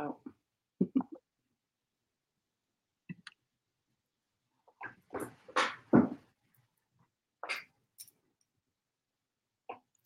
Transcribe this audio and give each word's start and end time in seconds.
Oh. 0.00 0.16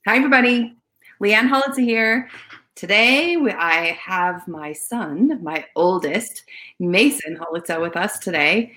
Hi, 0.06 0.16
everybody. 0.16 0.74
Leanne 1.22 1.50
Holitza 1.50 1.82
here. 1.84 2.30
Today, 2.74 3.36
I 3.36 3.98
have 4.00 4.48
my 4.48 4.72
son, 4.72 5.38
my 5.42 5.66
oldest, 5.76 6.44
Mason 6.80 7.36
Holitza, 7.36 7.78
with 7.78 7.94
us 7.94 8.18
today. 8.18 8.72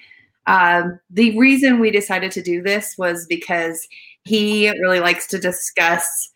Um, 0.47 0.99
the 1.09 1.37
reason 1.39 1.79
we 1.79 1.91
decided 1.91 2.33
to 2.33 2.41
do 2.41 2.61
this 2.61 2.97
was 2.97 3.25
because 3.25 3.87
he 4.25 4.69
really 4.81 4.99
likes 4.99 5.27
to 5.27 5.39
discuss 5.39 6.31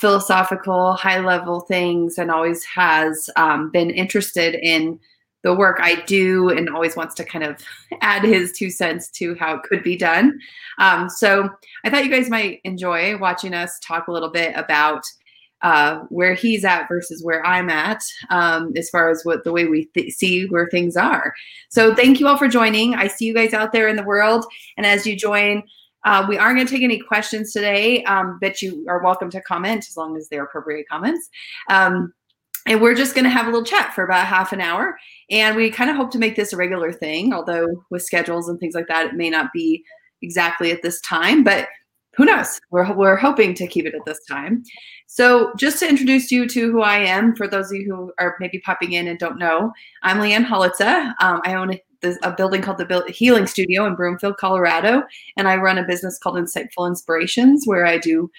philosophical, 0.00 0.92
high 0.94 1.20
level 1.20 1.60
things 1.60 2.18
and 2.18 2.30
always 2.30 2.64
has 2.64 3.30
um, 3.36 3.70
been 3.70 3.90
interested 3.90 4.54
in 4.54 5.00
the 5.42 5.54
work 5.54 5.78
I 5.80 6.02
do 6.06 6.48
and 6.50 6.68
always 6.68 6.96
wants 6.96 7.14
to 7.14 7.24
kind 7.24 7.44
of 7.44 7.56
add 8.00 8.24
his 8.24 8.52
two 8.52 8.70
cents 8.70 9.08
to 9.12 9.34
how 9.36 9.56
it 9.56 9.62
could 9.62 9.82
be 9.82 9.96
done. 9.96 10.38
Um, 10.78 11.08
so 11.08 11.48
I 11.84 11.90
thought 11.90 12.04
you 12.04 12.10
guys 12.10 12.28
might 12.28 12.60
enjoy 12.64 13.16
watching 13.18 13.54
us 13.54 13.78
talk 13.78 14.08
a 14.08 14.12
little 14.12 14.30
bit 14.30 14.54
about 14.56 15.04
uh, 15.62 16.00
where 16.10 16.34
he's 16.34 16.64
at 16.64 16.86
versus 16.88 17.24
where 17.24 17.44
I'm 17.46 17.70
at 17.70 18.02
um, 18.30 18.72
as 18.76 18.90
far 18.90 19.08
as 19.08 19.24
what 19.24 19.44
the 19.44 19.52
way 19.52 19.66
we 19.66 19.86
th- 19.94 20.12
see 20.12 20.46
where 20.46 20.68
things 20.68 20.96
are. 20.96 21.32
So 21.70 21.94
thank 21.94 22.20
you 22.20 22.28
all 22.28 22.36
for 22.36 22.48
joining. 22.48 22.94
I 22.94 23.06
see 23.06 23.24
you 23.24 23.34
guys 23.34 23.54
out 23.54 23.72
there 23.72 23.88
in 23.88 23.96
the 23.96 24.02
world. 24.02 24.44
And 24.76 24.84
as 24.84 25.06
you 25.06 25.16
join, 25.16 25.62
uh, 26.06 26.24
we 26.28 26.38
aren't 26.38 26.56
going 26.56 26.66
to 26.66 26.72
take 26.72 26.84
any 26.84 27.00
questions 27.00 27.52
today, 27.52 28.02
um, 28.04 28.38
but 28.40 28.62
you 28.62 28.86
are 28.88 29.02
welcome 29.02 29.28
to 29.30 29.40
comment 29.42 29.84
as 29.88 29.96
long 29.96 30.16
as 30.16 30.28
they're 30.28 30.44
appropriate 30.44 30.86
comments. 30.88 31.28
Um, 31.68 32.14
and 32.66 32.80
we're 32.80 32.94
just 32.94 33.14
going 33.14 33.24
to 33.24 33.30
have 33.30 33.46
a 33.46 33.50
little 33.50 33.64
chat 33.64 33.92
for 33.92 34.04
about 34.04 34.26
half 34.26 34.52
an 34.52 34.60
hour. 34.60 34.96
And 35.30 35.56
we 35.56 35.70
kind 35.70 35.90
of 35.90 35.96
hope 35.96 36.10
to 36.12 36.18
make 36.18 36.36
this 36.36 36.52
a 36.52 36.56
regular 36.56 36.92
thing, 36.92 37.34
although 37.34 37.66
with 37.90 38.02
schedules 38.02 38.48
and 38.48 38.58
things 38.58 38.74
like 38.74 38.86
that, 38.86 39.06
it 39.06 39.14
may 39.14 39.30
not 39.30 39.52
be 39.52 39.84
exactly 40.22 40.70
at 40.70 40.82
this 40.82 41.00
time, 41.00 41.44
but 41.44 41.68
who 42.16 42.24
knows? 42.24 42.60
We're, 42.70 42.92
we're 42.94 43.16
hoping 43.16 43.54
to 43.54 43.66
keep 43.66 43.84
it 43.84 43.94
at 43.94 44.04
this 44.06 44.24
time. 44.24 44.62
So, 45.06 45.52
just 45.58 45.78
to 45.80 45.88
introduce 45.88 46.32
you 46.32 46.48
to 46.48 46.72
who 46.72 46.82
I 46.82 46.96
am, 46.96 47.36
for 47.36 47.46
those 47.46 47.70
of 47.70 47.76
you 47.76 47.84
who 47.84 48.12
are 48.18 48.36
maybe 48.40 48.58
popping 48.60 48.92
in 48.92 49.06
and 49.06 49.18
don't 49.18 49.38
know, 49.38 49.72
I'm 50.02 50.18
Leanne 50.18 50.46
Holitza. 50.46 51.14
Um, 51.20 51.42
I 51.44 51.54
own 51.54 51.78
a 52.22 52.30
building 52.30 52.62
called 52.62 52.78
the 52.78 53.04
Healing 53.08 53.46
Studio 53.46 53.86
in 53.86 53.94
Broomfield, 53.94 54.36
Colorado, 54.36 55.02
and 55.36 55.48
I 55.48 55.56
run 55.56 55.78
a 55.78 55.86
business 55.86 56.18
called 56.18 56.36
Insightful 56.36 56.88
Inspirations, 56.88 57.62
where 57.66 57.86
I 57.86 57.98
do 57.98 58.30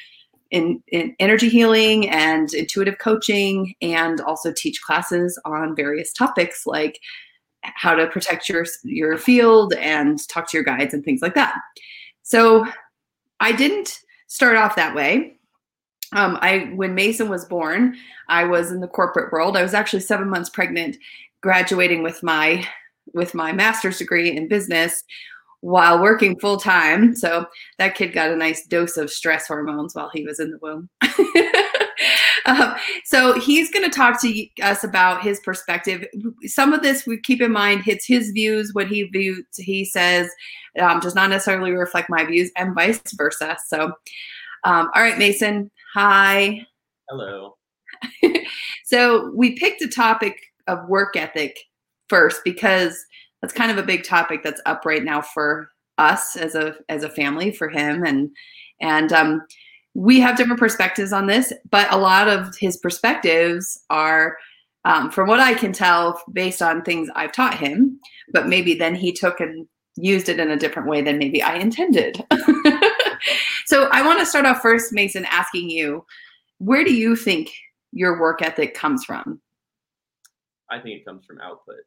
in, 0.52 0.82
in 0.88 1.16
energy 1.20 1.50
healing 1.50 2.10
and 2.10 2.54
intuitive 2.54 3.00
coaching, 3.00 3.76
and 3.82 4.22
also 4.22 4.52
teach 4.52 4.82
classes 4.82 5.40
on 5.46 5.76
various 5.76 6.14
topics 6.14 6.66
like 6.66 7.00
how 7.64 7.96
to 7.96 8.08
protect 8.08 8.48
your 8.48 8.66
your 8.84 9.18
field 9.18 9.74
and 9.74 10.26
talk 10.30 10.50
to 10.50 10.58
your 10.58 10.64
guides 10.64 10.94
and 10.94 11.04
things 11.04 11.22
like 11.22 11.36
that. 11.36 11.56
So 12.24 12.66
I 13.40 13.52
didn't 13.52 14.00
start 14.28 14.56
off 14.56 14.76
that 14.76 14.96
way. 14.96 15.38
Um, 16.14 16.38
I 16.42 16.72
when 16.76 16.96
Mason 16.96 17.30
was 17.30 17.46
born, 17.46 17.96
I 18.30 18.46
was 18.46 18.72
in 18.72 18.80
the 18.80 18.88
corporate 18.88 19.32
world. 19.32 19.58
I 19.58 19.64
was 19.64 19.74
actually 19.74 20.00
seven 20.00 20.30
months 20.30 20.50
pregnant, 20.50 20.98
graduating 21.42 22.04
with 22.04 22.24
my 22.24 22.66
with 23.14 23.34
my 23.34 23.52
master's 23.52 23.98
degree 23.98 24.36
in 24.36 24.48
business 24.48 25.04
while 25.62 26.02
working 26.02 26.40
full 26.40 26.58
time. 26.58 27.16
So 27.16 27.46
that 27.78 27.96
kid 27.96 28.14
got 28.14 28.32
a 28.32 28.36
nice 28.36 28.66
dose 28.68 28.98
of 28.98 29.10
stress 29.10 29.48
hormones 29.48 29.96
while 29.96 30.10
he 30.14 30.24
was 30.24 30.40
in 30.40 30.52
the 30.52 30.60
womb. 30.62 30.90
um, 32.46 32.76
so 33.04 33.40
he's 33.40 33.72
going 33.72 33.90
to 33.90 33.96
talk 33.96 34.22
to 34.22 34.48
us 34.62 34.84
about 34.84 35.24
his 35.24 35.40
perspective. 35.40 36.06
Some 36.44 36.74
of 36.74 36.84
this 36.84 37.06
we 37.08 37.20
keep 37.20 37.42
in 37.42 37.52
mind 37.52 37.84
hits 37.84 38.06
his 38.06 38.32
views, 38.32 38.74
what 38.74 38.88
he 38.88 39.04
views, 39.04 39.46
he 39.56 39.84
says 39.84 40.30
um, 40.80 41.00
does 41.00 41.16
not 41.16 41.30
necessarily 41.30 41.72
reflect 41.72 42.10
my 42.10 42.24
views, 42.24 42.52
and 42.56 42.76
vice 42.76 43.02
versa. 43.14 43.58
So, 43.68 43.86
um, 44.64 44.90
all 44.96 45.02
right, 45.02 45.18
Mason. 45.18 45.72
Hi. 45.94 46.66
Hello. 47.10 47.58
so 48.86 49.32
we 49.34 49.58
picked 49.58 49.82
a 49.82 49.88
topic 49.88 50.38
of 50.68 50.88
work 50.88 51.16
ethic 51.16 51.58
first 52.10 52.42
because 52.44 52.98
that's 53.42 53.54
kind 53.54 53.72
of 53.72 53.78
a 53.78 53.84
big 53.84 54.04
topic 54.04 54.42
that's 54.44 54.62
up 54.66 54.86
right 54.86 55.04
now 55.04 55.22
for 55.22 55.70
us 55.98 56.36
as 56.36 56.56
a 56.56 56.76
as 56.90 57.04
a 57.04 57.10
family 57.10 57.52
for 57.52 57.70
him. 57.70 58.04
And 58.04 58.30
and 58.82 59.12
um, 59.14 59.42
we 59.94 60.20
have 60.20 60.38
different 60.38 60.60
perspectives 60.60 61.12
on 61.12 61.26
this 61.26 61.52
but 61.72 61.92
a 61.92 61.98
lot 61.98 62.28
of 62.28 62.56
his 62.58 62.78
perspectives 62.78 63.82
are 63.90 64.38
um, 64.86 65.10
from 65.10 65.28
what 65.28 65.40
i 65.40 65.56
can 65.56 65.74
tell 65.74 66.22
based 66.32 66.62
on 66.62 66.84
things 66.84 67.10
i've 67.16 67.32
taught 67.32 67.56
him 67.56 68.00
but 68.32 68.48
maybe 68.48 68.76
then 68.76 68.94
he 68.94 69.12
took 69.12 69.40
and 69.40 69.68
used 69.96 70.30
it 70.30 70.40
in 70.40 70.52
a 70.52 70.56
different 70.56 70.88
way 70.88 71.02
than 71.02 71.18
maybe 71.18 71.42
i 71.42 71.56
intended. 71.56 72.24
So 73.66 73.90
i 73.92 74.06
want 74.06 74.20
to 74.20 74.26
start 74.26 74.46
off 74.46 74.62
first 74.62 74.94
mason 74.94 75.26
asking 75.26 75.72
you 75.72 76.06
where 76.60 76.84
do 76.84 76.94
you 76.94 77.16
think 77.16 77.52
your 77.92 78.20
work 78.20 78.42
ethic 78.42 78.74
comes 78.74 79.04
from? 79.06 79.42
I 80.70 80.80
think 80.80 81.00
it 81.00 81.06
comes 81.06 81.26
from 81.26 81.40
output 81.40 81.78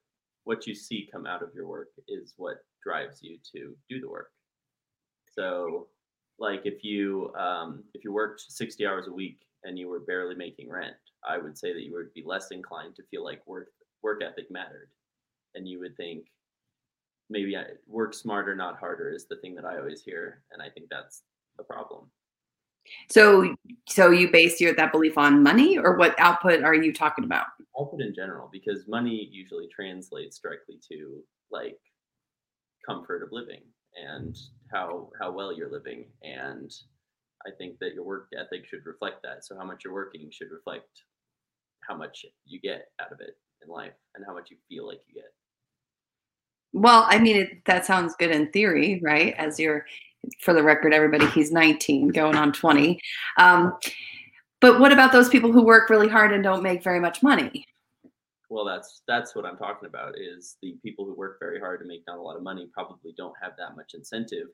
what 0.51 0.67
you 0.67 0.75
see 0.75 1.09
come 1.13 1.27
out 1.27 1.45
of 1.45 1.55
your 1.55 1.69
work 1.69 1.91
is 2.09 2.35
what 2.37 2.57
drives 2.83 3.21
you 3.23 3.39
to 3.55 3.77
do 3.89 4.01
the 4.01 4.09
work. 4.09 4.33
So, 5.33 5.87
like 6.41 6.63
if 6.65 6.83
you 6.83 7.33
um, 7.39 7.85
if 7.95 8.03
you 8.03 8.13
worked 8.13 8.41
60 8.49 8.85
hours 8.85 9.07
a 9.07 9.13
week 9.13 9.39
and 9.63 9.79
you 9.79 9.89
were 9.89 10.01
barely 10.01 10.35
making 10.35 10.69
rent, 10.69 10.97
I 11.29 11.39
would 11.39 11.57
say 11.57 11.73
that 11.73 11.85
you 11.85 11.93
would 11.95 12.13
be 12.15 12.25
less 12.27 12.51
inclined 12.51 12.97
to 12.97 13.05
feel 13.13 13.23
like 13.23 13.47
work 13.47 13.69
work 14.03 14.23
ethic 14.25 14.51
mattered, 14.51 14.91
and 15.55 15.69
you 15.69 15.79
would 15.79 15.97
think 15.97 16.25
maybe 17.29 17.57
I, 17.57 17.67
work 17.87 18.13
smarter, 18.13 18.57
not 18.57 18.77
harder 18.77 19.09
is 19.09 19.27
the 19.27 19.37
thing 19.37 19.55
that 19.55 19.65
I 19.65 19.79
always 19.79 20.03
hear, 20.03 20.43
and 20.51 20.61
I 20.61 20.69
think 20.69 20.89
that's 20.91 21.23
the 21.59 21.63
problem. 21.63 22.11
So, 23.09 23.55
so 23.87 24.11
you 24.11 24.33
base 24.33 24.61
your 24.61 24.75
that 24.75 24.91
belief 24.91 25.17
on 25.17 25.45
money, 25.45 25.79
or 25.79 25.97
what 25.97 26.19
output 26.19 26.65
are 26.65 26.75
you 26.75 26.93
talking 26.93 27.23
about? 27.23 27.47
Output 27.81 28.01
in 28.01 28.15
general, 28.15 28.49
because 28.53 28.89
money 28.89 29.29
usually 29.31 29.69
translates 29.75 30.39
directly 30.39 30.77
to 30.91 31.23
like 31.51 31.79
comfort 32.87 33.23
of 33.23 33.31
living 33.33 33.63
and 33.97 34.37
how 34.73 35.11
how 35.21 35.33
well 35.33 35.57
you're 35.57 35.73
living, 35.73 36.07
and 36.23 36.71
I 37.47 37.51
think 37.57 37.79
that 37.81 37.95
your 37.95 38.05
work 38.05 38.29
ethic 38.39 38.67
should 38.67 38.85
reflect 38.85 39.23
that. 39.23 39.45
So, 39.45 39.57
how 39.57 39.65
much 39.65 39.85
you're 39.85 39.95
working 39.95 40.29
should 40.31 40.51
reflect 40.51 41.05
how 41.89 41.97
much 41.97 42.25
you 42.45 42.61
get 42.61 42.89
out 43.01 43.13
of 43.13 43.21
it 43.21 43.37
in 43.63 43.69
life 43.69 43.93
and 44.15 44.25
how 44.27 44.35
much 44.35 44.51
you 44.51 44.57
feel 44.69 44.87
like 44.87 45.01
you 45.09 45.15
get. 45.15 45.33
Well, 46.73 47.05
I 47.09 47.19
mean, 47.19 47.37
it, 47.37 47.65
that 47.65 47.85
sounds 47.85 48.15
good 48.17 48.31
in 48.31 48.51
theory, 48.53 49.01
right? 49.03 49.35
As 49.37 49.59
you're 49.59 49.87
for 50.41 50.55
the 50.55 50.63
record, 50.63 50.95
everybody, 50.95 51.27
he's 51.27 51.51
19, 51.51 52.09
going 52.09 52.37
on 52.37 52.53
20. 52.53 53.01
Um, 53.39 53.77
but 54.61 54.79
what 54.79 54.93
about 54.93 55.13
those 55.13 55.29
people 55.29 55.51
who 55.51 55.63
work 55.63 55.91
really 55.91 56.09
hard 56.09 56.33
and 56.33 56.45
don't 56.45 56.63
make 56.63 56.85
very 56.85 57.01
much 57.01 57.23
money? 57.23 57.67
Well, 58.51 58.65
that's 58.65 59.03
that's 59.07 59.35
what 59.35 59.47
I'm 59.47 59.57
talking 59.57 59.89
about. 59.89 60.15
Is 60.19 60.57
the 60.61 60.77
people 60.83 61.05
who 61.05 61.15
work 61.15 61.39
very 61.41 61.59
hard 61.59 61.81
to 61.81 61.87
make 61.87 62.03
not 62.07 62.19
a 62.19 62.23
lot 62.23 62.37
of 62.37 62.43
money 62.43 62.69
probably 62.73 63.15
don't 63.17 63.35
have 63.41 63.53
that 63.59 63.77
much 63.77 63.95
incentive 63.95 64.49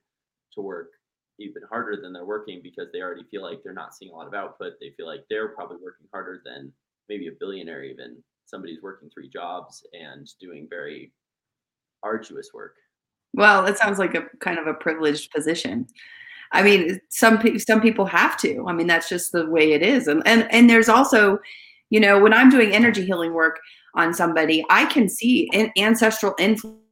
to 0.54 0.60
work 0.60 0.90
even 1.38 1.62
harder 1.68 2.00
than 2.00 2.12
they're 2.12 2.24
working 2.24 2.60
because 2.62 2.88
they 2.92 3.00
already 3.00 3.24
feel 3.30 3.42
like 3.42 3.62
they're 3.62 3.72
not 3.72 3.94
seeing 3.94 4.12
a 4.12 4.14
lot 4.14 4.26
of 4.26 4.34
output. 4.34 4.74
They 4.80 4.92
feel 4.96 5.06
like 5.06 5.24
they're 5.28 5.48
probably 5.48 5.78
working 5.82 6.06
harder 6.12 6.42
than 6.44 6.72
maybe 7.08 7.28
a 7.28 7.32
billionaire, 7.40 7.84
even 7.84 8.22
somebody's 8.44 8.82
working 8.82 9.10
three 9.10 9.28
jobs 9.28 9.84
and 9.92 10.28
doing 10.40 10.66
very 10.70 11.12
arduous 12.02 12.50
work 12.54 12.76
well, 13.36 13.66
it 13.66 13.76
sounds 13.78 13.98
like 13.98 14.14
a 14.14 14.24
kind 14.40 14.58
of 14.58 14.66
a 14.66 14.74
privileged 14.74 15.30
position. 15.30 15.86
I 16.52 16.62
mean, 16.62 17.00
some 17.10 17.40
some 17.58 17.80
people 17.80 18.06
have 18.06 18.36
to. 18.38 18.64
I 18.66 18.72
mean, 18.72 18.86
that's 18.86 19.08
just 19.08 19.32
the 19.32 19.46
way 19.48 19.72
it 19.72 19.82
is. 19.82 20.08
And 20.08 20.22
and 20.26 20.50
and 20.50 20.70
there's 20.70 20.88
also, 20.88 21.38
you 21.90 22.00
know, 22.00 22.18
when 22.18 22.32
I'm 22.32 22.50
doing 22.50 22.72
energy 22.72 23.04
healing 23.04 23.32
work 23.32 23.60
on 23.94 24.12
somebody, 24.12 24.64
I 24.70 24.86
can 24.86 25.08
see 25.08 25.48
an 25.52 25.70
ancestral 25.76 26.34
influence 26.38 26.82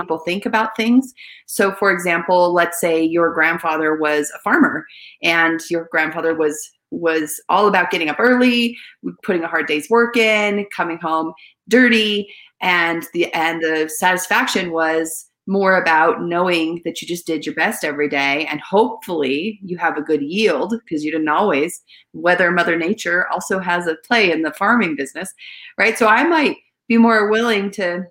people 0.00 0.18
think 0.18 0.46
about 0.46 0.76
things. 0.76 1.12
So, 1.46 1.72
for 1.72 1.90
example, 1.90 2.52
let's 2.52 2.80
say 2.80 3.02
your 3.02 3.32
grandfather 3.32 3.96
was 3.96 4.30
a 4.34 4.38
farmer, 4.40 4.86
and 5.22 5.60
your 5.70 5.88
grandfather 5.90 6.34
was 6.34 6.70
was 6.90 7.42
all 7.48 7.66
about 7.66 7.90
getting 7.90 8.08
up 8.08 8.20
early, 8.20 8.76
putting 9.24 9.42
a 9.42 9.48
hard 9.48 9.66
day's 9.66 9.90
work 9.90 10.16
in, 10.16 10.66
coming 10.74 10.98
home 10.98 11.32
dirty, 11.68 12.32
and 12.60 13.06
the 13.12 13.32
and 13.34 13.62
the 13.62 13.88
satisfaction 13.88 14.72
was 14.72 15.28
more 15.46 15.76
about 15.76 16.22
knowing 16.22 16.80
that 16.84 17.02
you 17.02 17.08
just 17.08 17.26
did 17.26 17.44
your 17.44 17.54
best 17.54 17.84
every 17.84 18.08
day 18.08 18.46
and 18.46 18.60
hopefully 18.60 19.60
you 19.62 19.76
have 19.76 19.98
a 19.98 20.02
good 20.02 20.22
yield 20.22 20.74
because 20.84 21.04
you 21.04 21.10
didn't 21.10 21.28
always. 21.28 21.82
Whether 22.12 22.50
mother 22.50 22.76
nature 22.76 23.28
also 23.28 23.58
has 23.58 23.86
a 23.86 23.96
play 23.96 24.30
in 24.30 24.42
the 24.42 24.52
farming 24.52 24.96
business 24.96 25.32
right? 25.78 25.98
So 25.98 26.06
i 26.06 26.24
might 26.24 26.56
be 26.88 26.98
more 26.98 27.30
willing 27.30 27.70
to 27.72 28.04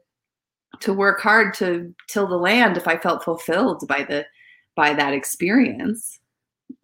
to 0.79 0.93
work 0.93 1.21
hard 1.21 1.53
to 1.55 1.93
till 2.07 2.27
the 2.27 2.37
land 2.37 2.77
if 2.77 2.87
i 2.87 2.97
felt 2.97 3.23
fulfilled 3.23 3.87
by 3.87 4.03
the 4.03 4.25
by 4.75 4.93
that 4.93 5.13
experience. 5.13 6.19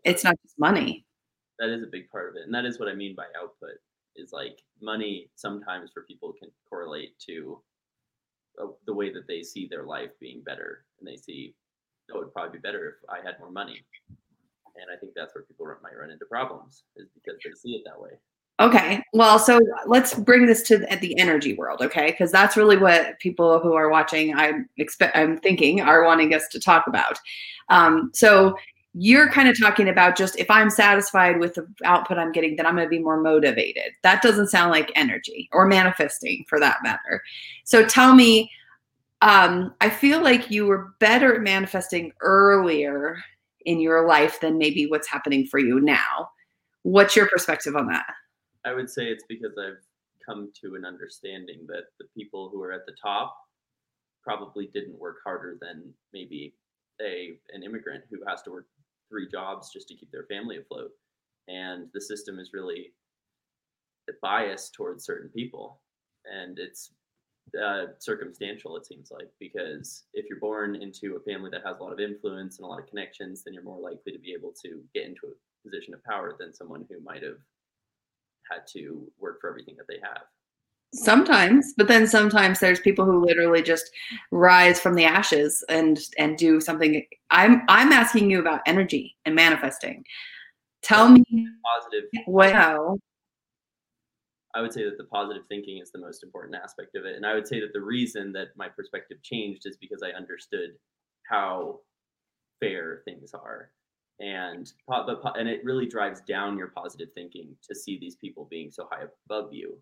It's 0.04 0.24
not 0.24 0.36
just 0.44 0.60
money. 0.60 1.06
That 1.58 1.70
is 1.70 1.84
a 1.84 1.88
big 1.88 2.10
part 2.10 2.30
of 2.30 2.36
it 2.36 2.44
and 2.46 2.54
that 2.54 2.66
is 2.66 2.80
what 2.80 2.88
i 2.88 2.96
mean 2.96 3.16
by 3.16 3.26
output 3.40 3.78
is 4.16 4.32
like 4.32 4.60
money 4.82 5.30
sometimes 5.36 5.92
for 5.92 6.04
people 6.04 6.34
can 6.34 6.50
correlate 6.70 7.18
to 7.20 7.62
the 8.86 8.94
way 8.94 9.12
that 9.12 9.28
they 9.28 9.42
see 9.42 9.68
their 9.68 9.84
life 9.84 10.12
being 10.20 10.42
better 10.42 10.86
and 11.00 11.08
they 11.08 11.18
see 11.18 11.54
oh, 12.12 12.18
it 12.18 12.26
would 12.26 12.34
probably 12.34 12.58
be 12.58 12.62
better 12.62 12.90
if 12.90 13.10
I 13.10 13.18
had 13.26 13.40
more 13.40 13.52
money. 13.52 13.82
And 14.76 14.86
I 14.94 14.98
think 15.00 15.14
that's 15.16 15.36
where 15.36 15.44
people 15.44 15.66
might 15.84 15.98
run 15.98 16.10
into 16.10 16.26
problems 16.26 16.84
is 16.96 17.08
because 17.14 17.40
they 17.44 17.52
see 17.52 17.76
it 17.76 17.84
that 17.86 18.00
way. 18.00 18.12
Okay. 18.60 19.02
Well, 19.14 19.40
so 19.40 19.60
let's 19.86 20.14
bring 20.14 20.46
this 20.46 20.64
to 20.64 20.80
the, 20.80 20.98
the 20.98 21.18
energy 21.18 21.54
world, 21.54 21.82
okay? 21.82 22.12
Because 22.12 22.32
that's 22.32 22.58
really 22.58 22.76
what 22.76 23.18
people 23.20 23.60
who 23.60 23.74
are 23.74 23.90
watching, 23.90 24.36
I'm 24.36 24.68
expect, 24.78 25.16
I'm 25.16 25.38
thinking, 25.38 25.80
are 25.82 26.04
wanting 26.04 26.34
us 26.34 26.48
to 26.50 26.60
talk 26.60 26.86
about. 26.88 27.18
Um, 27.70 28.12
so 28.14 28.56
you're 28.94 29.30
kind 29.30 29.48
of 29.48 29.60
talking 29.60 29.88
about 29.88 30.18
just 30.18 30.38
if 30.40 30.50
I'm 30.50 30.70
satisfied 30.70 31.40
with 31.40 31.54
the 31.54 31.68
output 31.86 32.18
I'm 32.18 32.32
getting, 32.32 32.56
then 32.56 32.66
I'm 32.66 32.76
going 32.76 32.86
to 32.86 32.90
be 32.90 33.00
more 33.00 33.22
motivated. 33.22 33.94
That 34.04 34.22
doesn't 34.22 34.48
sound 34.48 34.72
like 34.72 34.92
energy 34.96 35.48
or 35.52 35.68
manifesting, 35.68 36.44
for 36.48 36.60
that 36.60 36.78
matter. 36.84 37.22
So 37.66 37.86
tell 37.86 38.16
me, 38.16 38.52
um, 39.22 39.74
I 39.82 39.90
feel 39.90 40.24
like 40.24 40.50
you 40.50 40.66
were 40.66 40.94
better 41.00 41.36
at 41.36 41.42
manifesting 41.42 42.14
earlier 42.22 43.18
in 43.66 43.80
your 43.80 44.08
life 44.08 44.40
than 44.40 44.58
maybe 44.58 44.88
what's 44.88 45.10
happening 45.10 45.46
for 45.46 45.60
you 45.60 45.80
now. 45.80 46.30
What's 46.84 47.16
your 47.16 47.28
perspective 47.28 47.76
on 47.76 47.88
that? 47.88 48.06
I 48.66 48.74
would 48.74 48.90
say 48.90 49.06
it's 49.06 49.26
because 49.28 49.54
I've 49.58 49.84
come 50.26 50.52
to 50.62 50.76
an 50.76 50.86
understanding 50.86 51.66
that 51.68 51.84
the 52.00 52.06
people 52.18 52.50
who 52.50 52.62
are 52.64 52.72
at 52.72 52.86
the 52.86 52.96
top 53.02 53.36
probably 54.24 54.70
didn't 54.74 54.98
work 54.98 55.18
harder 55.24 55.58
than 55.62 55.94
maybe 56.14 56.56
a 57.02 57.38
an 57.54 57.64
immigrant 57.64 58.04
who 58.10 58.18
has 58.28 58.42
to 58.44 58.52
work 58.52 58.66
three 59.10 59.28
jobs 59.28 59.72
just 59.72 59.88
to 59.90 59.96
keep 59.96 60.12
their 60.12 60.26
family 60.26 60.58
afloat. 60.58 60.92
And 61.48 61.88
the 61.94 62.02
system 62.02 62.40
is 62.40 62.52
really 62.54 62.94
biased 64.22 64.74
towards 64.74 65.06
certain 65.06 65.30
people, 65.30 65.82
and 66.26 66.58
it's 66.60 66.92
uh, 67.62 67.86
circumstantial. 68.00 68.76
It 68.78 68.86
seems 68.86 69.12
like 69.12 69.30
because 69.40 70.04
if 70.14 70.26
you're 70.30 70.40
born 70.40 70.76
into 70.76 71.16
a 71.16 71.32
family 71.32 71.50
that 71.52 71.66
has 71.66 71.80
a 71.80 71.84
lot 71.84 71.94
of 71.94 72.00
influence 72.00 72.58
and 72.58 72.66
a 72.66 72.68
lot 72.68 72.80
of 72.80 72.88
connections, 72.88 73.44
then 73.44 73.54
you're 73.54 73.64
more 73.64 73.80
likely 73.80 74.12
to 74.12 74.20
be 74.20 74.34
able 74.34 74.54
to 74.64 74.82
get 74.94 75.06
into 75.06 75.28
a 75.28 75.68
position 75.68 75.94
of 75.94 76.04
power 76.04 76.36
than 76.40 76.54
someone 76.54 76.86
who 76.90 77.00
might 77.04 77.24
have 77.24 77.38
had 78.52 78.62
to 78.74 79.12
work 79.20 79.40
for 79.42 79.50
everything 79.50 79.76
that 79.78 79.88
they 79.88 80.00
have. 80.02 80.24
Sometimes, 80.94 81.74
but 81.78 81.88
then 81.88 82.08
sometimes 82.08 82.60
there's 82.60 82.80
people 82.80 83.06
who 83.06 83.24
literally 83.24 83.62
just 83.62 83.92
rise 84.32 84.80
from 84.80 84.96
the 84.96 85.06
ashes 85.06 85.64
and 85.70 86.00
and 86.18 86.38
do 86.38 86.60
something. 86.60 87.06
I'm 87.30 87.62
I'm 87.70 87.92
asking 87.92 88.32
you 88.32 88.40
about 88.40 88.62
energy 88.66 89.16
and 89.26 89.36
manifesting. 89.36 90.04
Tell 90.82 91.10
me 91.10 91.24
positive. 91.78 92.10
Wow. 92.26 92.98
I 94.56 94.62
would 94.62 94.74
say 94.74 94.84
that 94.84 94.98
the 94.98 95.04
positive 95.04 95.44
thinking 95.48 95.78
is 95.78 95.92
the 95.92 96.00
most 96.00 96.24
important 96.24 96.56
aspect 96.56 96.96
of 96.96 97.06
it, 97.06 97.16
and 97.16 97.24
I 97.24 97.36
would 97.36 97.48
say 97.48 97.60
that 97.60 97.72
the 97.72 97.82
reason 97.82 98.32
that 98.34 98.48
my 98.56 98.68
perspective 98.68 99.22
changed 99.22 99.68
is 99.68 99.78
because 99.78 100.02
I 100.02 100.18
understood 100.18 100.72
how 101.30 101.82
fair 102.60 103.04
things 103.06 103.34
are 103.36 103.70
and 104.20 104.72
and 105.36 105.48
it 105.48 105.64
really 105.64 105.86
drives 105.86 106.22
down 106.22 106.58
your 106.58 106.68
positive 106.68 107.10
thinking 107.14 107.56
to 107.68 107.74
see 107.74 107.98
these 108.00 108.16
people 108.16 108.48
being 108.50 108.70
so 108.70 108.88
high 108.92 109.04
above 109.26 109.54
you 109.54 109.78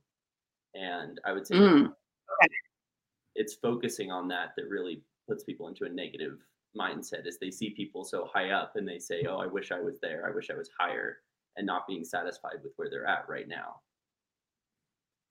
and 0.77 1.19
i 1.25 1.31
would 1.31 1.45
say 1.45 1.56
mm. 1.56 1.85
okay. 1.85 2.53
it's 3.35 3.56
focusing 3.56 4.12
on 4.12 4.27
that 4.27 4.50
that 4.56 4.69
really 4.69 5.01
puts 5.27 5.44
people 5.44 5.68
into 5.68 5.85
a 5.85 5.89
negative 5.89 6.38
mindset 6.77 7.25
as 7.25 7.38
they 7.39 7.50
see 7.50 7.71
people 7.71 8.03
so 8.03 8.29
high 8.31 8.51
up 8.51 8.74
and 8.75 8.88
they 8.88 9.00
say 9.00 9.25
oh 9.27 9.38
i 9.38 9.47
wish 9.47 9.71
i 9.71 9.79
was 9.79 10.00
there 10.01 10.25
i 10.27 10.35
wish 10.35 10.50
i 10.50 10.56
was 10.56 10.69
higher 10.79 11.18
and 11.56 11.65
not 11.65 11.88
being 11.88 12.03
satisfied 12.03 12.57
with 12.63 12.74
where 12.75 12.89
they're 12.89 13.07
at 13.07 13.27
right 13.27 13.47
now 13.47 13.79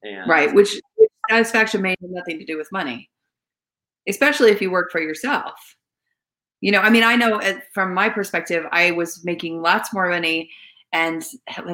and 0.02 0.28
right 0.28 0.52
which 0.54 0.80
satisfaction 1.30 1.82
may 1.82 1.90
have 1.90 2.10
nothing 2.10 2.38
to 2.38 2.44
do 2.44 2.56
with 2.56 2.70
money 2.72 3.08
especially 4.08 4.50
if 4.50 4.60
you 4.60 4.70
work 4.70 4.90
for 4.90 5.00
yourself 5.00 5.76
you 6.60 6.72
know 6.72 6.80
i 6.80 6.90
mean 6.90 7.04
i 7.04 7.14
know 7.14 7.40
from 7.72 7.94
my 7.94 8.08
perspective 8.08 8.64
i 8.72 8.90
was 8.90 9.24
making 9.24 9.62
lots 9.62 9.92
more 9.92 10.08
money 10.08 10.50
and 10.92 11.24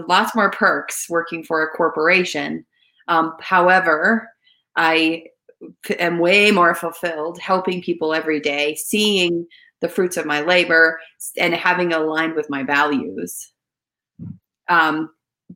lots 0.09 0.35
more 0.35 0.51
perks 0.51 1.07
working 1.09 1.45
for 1.45 1.63
a 1.63 1.71
corporation 1.71 2.65
um, 3.09 3.35
however 3.41 4.29
i 4.77 5.25
am 5.99 6.19
way 6.19 6.51
more 6.51 6.75
fulfilled 6.75 7.39
helping 7.39 7.83
people 7.83 8.15
every 8.15 8.41
day 8.41 8.75
seeing 8.75 9.47
the 9.81 9.89
fruits 9.89 10.17
of 10.17 10.27
my 10.27 10.41
labor 10.41 11.01
and 11.37 11.55
having 11.55 11.93
aligned 11.93 12.35
with 12.35 12.49
my 12.51 12.63
values 12.63 13.53
um, 14.69 15.11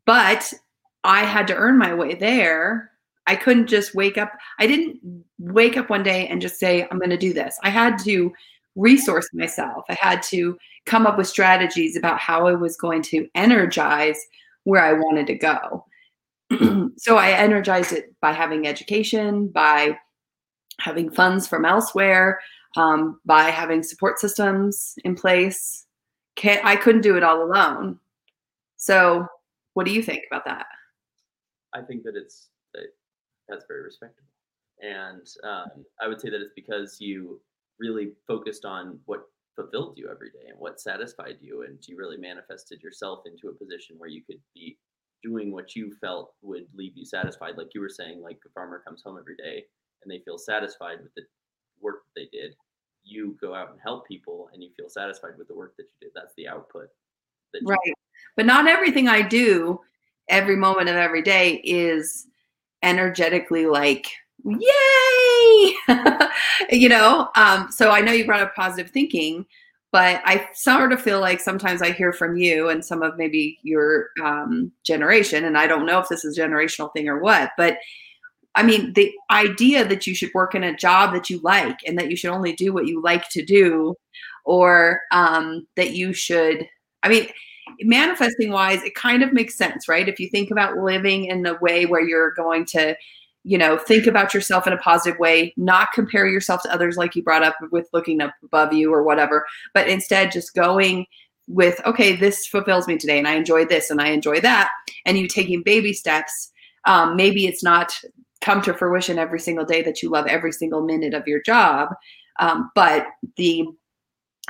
but 0.05 0.53
i 1.05 1.25
had 1.25 1.47
to 1.47 1.55
earn 1.55 1.79
my 1.79 1.95
way 1.95 2.15
there 2.15 2.91
i 3.27 3.35
couldn't 3.35 3.67
just 3.67 3.95
wake 3.95 4.19
up 4.19 4.33
i 4.59 4.67
didn't 4.67 4.99
wake 5.39 5.77
up 5.77 5.91
one 5.91 6.03
day 6.03 6.27
and 6.29 6.43
just 6.43 6.59
say 6.59 6.87
i'm 6.91 6.99
going 6.99 7.11
to 7.11 7.17
do 7.17 7.33
this 7.33 7.59
i 7.63 7.71
had 7.71 7.99
to 7.99 8.33
resource 8.77 9.29
myself. 9.33 9.85
I 9.89 9.97
had 9.99 10.23
to 10.25 10.57
come 10.85 11.07
up 11.07 11.19
with 11.19 11.27
strategies 11.27 11.97
about 11.97 12.21
how 12.21 12.47
I 12.47 12.55
was 12.55 12.77
going 12.77 13.03
to 13.03 13.27
energize 13.35 14.21
where 14.65 14.83
I 14.83 14.93
wanted 14.93 15.27
to 15.29 15.35
go. 15.35 15.85
so 16.97 17.17
I 17.17 17.31
energized 17.31 17.93
it 17.93 18.15
by 18.21 18.33
having 18.33 18.67
education, 18.67 19.49
by 19.49 19.99
having 20.81 21.11
funds 21.11 21.47
from 21.47 21.65
elsewhere, 21.65 22.41
um, 22.77 23.21
by 23.25 23.45
having 23.45 23.83
support 23.83 24.19
systems 24.19 24.95
in 25.05 25.15
place. 25.15 25.87
I 26.45 26.77
couldn't 26.77 27.01
do 27.01 27.17
it 27.17 27.23
all 27.23 27.43
alone. 27.43 27.99
So, 28.77 29.27
what 29.75 29.87
do 29.87 29.93
you 29.93 30.03
think 30.03 30.25
about 30.31 30.45
that? 30.45 30.67
I 31.75 31.81
think 31.81 32.03
that 32.05 32.15
it's 32.15 32.49
that 32.75 32.89
that's 33.49 33.65
very 33.67 33.83
respectable, 33.83 34.29
and 34.83 35.27
um, 35.45 35.85
I 36.01 36.09
would 36.09 36.21
say 36.21 36.29
that 36.29 36.43
it's 36.43 36.53
because 36.55 37.01
you 37.01 37.41
really 37.81 38.13
focused 38.27 38.65
on 38.65 38.99
what 39.07 39.23
fulfilled 39.55 39.95
you 39.97 40.09
every 40.11 40.31
day 40.31 40.49
and 40.51 40.59
what 40.59 40.81
satisfied 40.81 41.39
you 41.41 41.63
and 41.63 41.79
you 41.89 41.97
really 41.97 42.19
manifested 42.19 42.83
yourself 42.83 43.21
into 43.27 43.49
a 43.49 43.55
position 43.55 43.97
where 43.99 44.09
you 44.09 44.23
could 44.23 44.41
be 44.55 44.77
doing 45.23 45.53
what 45.53 45.75
you 45.75 45.93
felt 46.01 46.35
would 46.43 46.67
leave 46.75 46.93
you 46.97 47.05
satisfied 47.05 47.57
like 47.57 47.75
you 47.75 47.81
were 47.81 47.89
saying 47.89 48.23
like 48.23 48.39
a 48.47 48.51
farmer 48.51 48.83
comes 48.87 49.03
home 49.03 49.17
every 49.19 49.37
day 49.37 49.65
and 50.03 50.11
they 50.11 50.23
feel 50.25 50.39
satisfied 50.39 50.99
with 51.03 51.15
the 51.15 51.23
work 51.81 52.03
that 52.05 52.29
they 52.33 52.39
did 52.39 52.55
you 53.05 53.37
go 53.41 53.55
out 53.55 53.71
and 53.71 53.81
help 53.83 54.07
people 54.07 54.49
and 54.53 54.63
you 54.63 54.71
feel 54.77 54.89
satisfied 54.89 55.39
with 55.39 55.49
the 55.49 55.55
work 55.55 55.75
that 55.77 55.85
you 55.85 56.09
did 56.09 56.11
that's 56.15 56.35
the 56.37 56.49
output 56.49 56.89
right 57.63 57.79
did. 57.85 57.95
but 58.37 58.47
not 58.47 58.67
everything 58.67 59.09
i 59.09 59.23
do 59.23 59.81
every 60.29 60.57
moment 60.57 60.89
of 60.89 60.97
every 60.97 61.23
day 61.23 61.61
is 61.65 62.27
energetically 62.83 63.67
like 63.67 64.11
yay 64.45 65.75
you 66.71 66.89
know 66.89 67.29
um, 67.37 67.69
so 67.71 67.91
i 67.91 68.01
know 68.01 68.13
you 68.13 68.27
brought 68.27 68.43
up 68.43 68.55
positive 68.55 68.91
thinking 68.93 69.45
but 69.93 70.21
i 70.25 70.49
sort 70.55 70.93
of 70.93 71.01
feel 71.01 71.21
like 71.21 71.41
sometimes 71.41 71.83
i 71.83 71.91
hear 71.91 72.13
from 72.13 72.37
you 72.37 72.69
and 72.69 72.85
some 72.85 73.03
of 73.03 73.17
maybe 73.17 73.59
your 73.63 74.09
um, 74.23 74.71
generation 74.85 75.45
and 75.45 75.57
i 75.57 75.67
don't 75.67 75.87
know 75.87 75.99
if 75.99 76.09
this 76.09 76.25
is 76.25 76.37
a 76.37 76.41
generational 76.41 76.93
thing 76.93 77.09
or 77.09 77.19
what 77.21 77.51
but 77.57 77.79
i 78.55 78.63
mean 78.63 78.93
the 78.95 79.13
idea 79.31 79.87
that 79.87 80.07
you 80.07 80.15
should 80.15 80.33
work 80.35 80.55
in 80.55 80.65
a 80.65 80.77
job 80.77 81.13
that 81.13 81.31
you 81.31 81.41
like 81.43 81.79
and 81.87 81.99
that 81.99 82.11
you 82.11 82.17
should 82.17 82.31
only 82.31 82.53
do 82.53 82.73
what 82.73 82.87
you 82.87 83.03
like 83.03 83.29
to 83.29 83.45
do 83.45 83.95
or 84.45 85.01
um, 85.13 85.67
that 85.77 85.93
you 85.93 86.13
should 86.13 86.67
i 87.03 87.09
mean 87.09 87.29
manifesting 87.81 88.51
wise 88.51 88.83
it 88.83 88.95
kind 88.95 89.23
of 89.23 89.33
makes 89.33 89.57
sense 89.57 89.89
right? 89.89 90.09
If 90.09 90.21
you 90.21 90.29
think 90.29 90.51
about 90.51 90.79
living 90.79 91.27
in 91.27 91.45
a 91.47 91.55
way 91.61 91.87
where 91.87 92.01
you're 92.01 92.33
going 92.33 92.65
to 92.67 92.97
you 93.47 93.57
know 93.57 93.79
think 93.79 94.07
about 94.07 94.35
yourself 94.35 94.67
in 94.67 94.73
a 94.73 94.79
positive 94.79 95.19
way 95.21 95.55
not 95.57 95.93
compare 95.95 96.27
yourself 96.27 96.61
to 96.63 96.73
others 96.73 96.97
like 96.97 97.15
you 97.15 97.23
brought 97.23 97.45
up 97.45 97.55
with 97.71 97.89
looking 97.93 98.21
up 98.21 98.35
above 98.43 98.73
you 98.73 98.93
or 98.93 99.05
whatever 99.05 99.47
but 99.73 99.89
instead 99.89 100.33
just 100.33 100.55
going 100.55 101.07
with 101.47 101.81
okay 101.87 102.17
this 102.17 102.45
fulfills 102.47 102.89
me 102.89 102.99
today 102.99 103.19
and 103.19 103.29
i 103.29 103.35
enjoy 103.35 103.65
this 103.65 103.89
and 103.89 104.01
i 104.01 104.09
enjoy 104.09 104.41
that 104.41 104.71
and 105.07 105.17
you 105.17 105.29
taking 105.29 105.63
baby 105.63 105.93
steps 105.93 106.51
um, 106.87 107.17
maybe 107.17 107.47
it's 107.47 107.63
not 107.63 107.93
come 108.41 108.61
to 108.63 108.75
fruition 108.75 109.19
every 109.19 109.41
single 109.41 109.65
day 109.65 109.81
that 109.81 110.03
you 110.03 110.11
love 110.11 110.27
every 110.27 110.53
single 110.53 110.83
minute 110.83 111.15
of 111.15 111.27
your 111.27 111.41
job 111.41 111.91
um, 112.41 112.71
but 112.75 113.07
the 113.37 113.65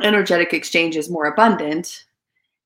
energetic 0.03 0.55
exchange 0.55 0.97
is 0.97 1.11
more 1.11 1.27
abundant 1.27 2.05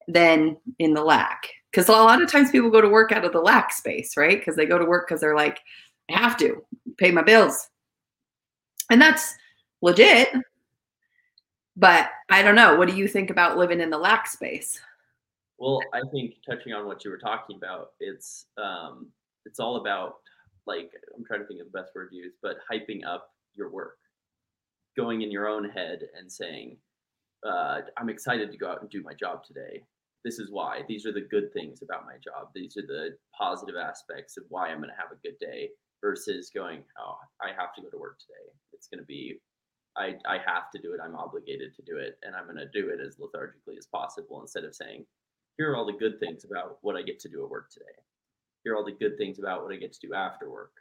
than 0.07 0.57
in 0.79 0.95
the 0.95 1.03
lack 1.03 1.49
because 1.73 1.89
a 1.89 1.93
lot 1.93 2.23
of 2.23 2.31
times 2.31 2.51
people 2.51 2.71
go 2.71 2.81
to 2.81 2.89
work 2.89 3.13
out 3.13 3.25
of 3.25 3.33
the 3.33 3.41
lack 3.41 3.73
space 3.73 4.17
right? 4.17 4.39
Because 4.39 4.55
they 4.55 4.67
go 4.67 4.79
to 4.79 4.85
work 4.85 5.09
because 5.09 5.21
they're 5.21 5.37
like 5.37 5.61
I 6.11 6.19
have 6.19 6.37
to 6.39 6.65
pay 6.99 7.11
my 7.11 7.23
bills. 7.23 7.69
And 8.91 9.01
that's 9.01 9.35
legit. 9.83 10.29
But 11.77 12.11
I 12.29 12.43
don't 12.43 12.55
know. 12.55 12.77
What 12.77 12.89
do 12.89 12.97
you 12.97 13.09
think 13.09 13.31
about 13.31 13.57
living 13.57 13.81
in 13.81 13.91
the 13.91 13.99
lack 13.99 14.27
space? 14.27 14.81
Well, 15.59 15.81
I 15.93 16.01
think 16.11 16.35
touching 16.49 16.73
on 16.73 16.87
what 16.87 17.05
you 17.05 17.11
were 17.11 17.19
talking 17.19 17.57
about, 17.57 17.93
it's 18.01 18.47
um, 18.57 19.09
it's 19.45 19.61
all 19.61 19.77
about 19.77 20.17
like 20.67 20.91
I'm 21.17 21.25
trying 21.25 21.41
to 21.41 21.47
think 21.47 21.61
of 21.61 21.71
the 21.71 21.79
best 21.79 21.95
word 21.95 22.11
to 22.11 22.17
use, 22.17 22.35
but 22.43 22.57
hyping 22.71 23.01
up 23.07 23.31
your 23.55 23.71
work, 23.71 23.99
going 24.97 25.23
in 25.23 25.31
your 25.31 25.49
own 25.49 25.69
head 25.69 26.01
and 26.19 26.31
saying, 26.31 26.77
uh, 27.47 27.81
"I'm 27.99 28.09
excited 28.09 28.51
to 28.51 28.59
go 28.59 28.71
out 28.71 28.81
and 28.81 28.91
do 28.91 29.03
my 29.03 29.13
job 29.13 29.45
today," 29.45 29.83
this 30.25 30.39
is 30.39 30.51
why. 30.51 30.83
These 30.89 31.07
are 31.07 31.13
the 31.13 31.27
good 31.31 31.53
things 31.53 31.83
about 31.83 32.07
my 32.07 32.17
job. 32.23 32.49
These 32.55 32.77
are 32.77 32.87
the 32.87 33.17
positive 33.37 33.77
aspects 33.77 34.37
of 34.37 34.45
why 34.49 34.69
I'm 34.69 34.79
going 34.79 34.91
to 34.91 34.97
have 34.97 35.13
a 35.13 35.23
good 35.23 35.39
day 35.41 35.71
versus 36.01 36.51
going, 36.55 36.83
oh, 36.99 37.17
I 37.41 37.49
have 37.49 37.75
to 37.75 37.83
go 37.83 37.89
to 37.89 37.99
work 37.99 38.19
today. 38.19 38.53
It's 38.73 38.89
going 38.89 39.01
to 39.01 39.07
be, 39.07 39.39
I, 39.97 40.15
I 40.27 40.39
have 40.47 40.71
to 40.75 40.81
do 40.81 40.93
it. 40.95 41.01
I'm 41.05 41.17
obligated 41.17 41.75
to 41.77 41.83
do 41.83 41.99
it. 41.99 42.19
And 42.23 42.35
I'm 42.35 42.45
going 42.45 42.57
to 42.57 42.69
do 42.73 42.89
it 42.91 43.01
as 43.01 43.19
lethargically 43.19 43.77
as 43.79 43.87
possible 43.87 44.41
instead 44.41 44.65
of 44.65 44.75
saying, 44.75 45.05
here 45.57 45.71
are 45.73 45.77
all 45.77 45.87
the 45.87 45.93
good 45.93 46.19
things 46.21 46.45
about 46.45 46.79
what 46.83 46.97
I 46.97 47.03
get 47.03 47.21
to 47.21 47.29
do 47.29 47.45
at 47.45 47.51
work 47.51 47.71
today. 47.71 47.85
Here 48.65 48.73
are 48.73 48.77
all 48.77 48.85
the 48.85 48.93
good 48.93 49.19
things 49.19 49.39
about 49.39 49.63
what 49.63 49.73
I 49.73 49.77
get 49.77 49.93
to 49.93 50.07
do 50.07 50.15
after 50.15 50.51
work. 50.51 50.73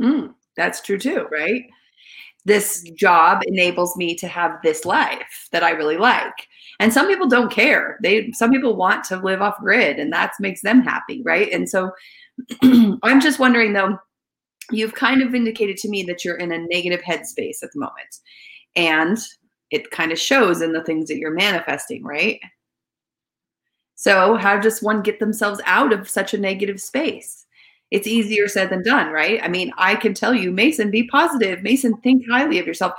Mm, 0.00 0.34
that's 0.56 0.80
true 0.80 0.98
too, 0.98 1.26
right? 1.30 1.64
This 2.46 2.82
job 2.94 3.40
enables 3.46 3.96
me 3.96 4.14
to 4.16 4.28
have 4.28 4.58
this 4.62 4.84
life 4.84 5.48
that 5.52 5.62
I 5.62 5.70
really 5.70 5.96
like. 5.96 6.48
And 6.78 6.92
some 6.92 7.06
people 7.06 7.28
don't 7.28 7.50
care. 7.50 7.98
They 8.02 8.32
some 8.32 8.50
people 8.50 8.76
want 8.76 9.04
to 9.04 9.16
live 9.16 9.40
off 9.40 9.58
grid 9.58 9.98
and 9.98 10.12
that 10.12 10.32
makes 10.40 10.60
them 10.60 10.82
happy, 10.82 11.22
right? 11.22 11.50
And 11.52 11.68
so 11.68 11.90
I'm 12.62 13.20
just 13.20 13.38
wondering 13.38 13.72
though, 13.72 13.98
you've 14.70 14.94
kind 14.94 15.22
of 15.22 15.34
indicated 15.34 15.76
to 15.78 15.88
me 15.88 16.02
that 16.04 16.24
you're 16.24 16.36
in 16.36 16.52
a 16.52 16.58
negative 16.58 17.00
headspace 17.00 17.62
at 17.62 17.72
the 17.72 17.80
moment. 17.80 18.16
And 18.76 19.18
it 19.70 19.90
kind 19.90 20.12
of 20.12 20.18
shows 20.18 20.62
in 20.62 20.72
the 20.72 20.84
things 20.84 21.08
that 21.08 21.18
you're 21.18 21.32
manifesting, 21.32 22.04
right? 22.04 22.40
So, 23.94 24.36
how 24.36 24.58
does 24.58 24.82
one 24.82 25.02
get 25.02 25.20
themselves 25.20 25.60
out 25.64 25.92
of 25.92 26.08
such 26.08 26.34
a 26.34 26.38
negative 26.38 26.80
space? 26.80 27.46
It's 27.90 28.06
easier 28.06 28.48
said 28.48 28.70
than 28.70 28.82
done, 28.82 29.12
right? 29.12 29.40
I 29.42 29.48
mean, 29.48 29.72
I 29.78 29.94
can 29.94 30.14
tell 30.14 30.34
you, 30.34 30.50
Mason, 30.50 30.90
be 30.90 31.06
positive. 31.06 31.62
Mason, 31.62 31.96
think 31.98 32.24
highly 32.28 32.58
of 32.58 32.66
yourself. 32.66 32.94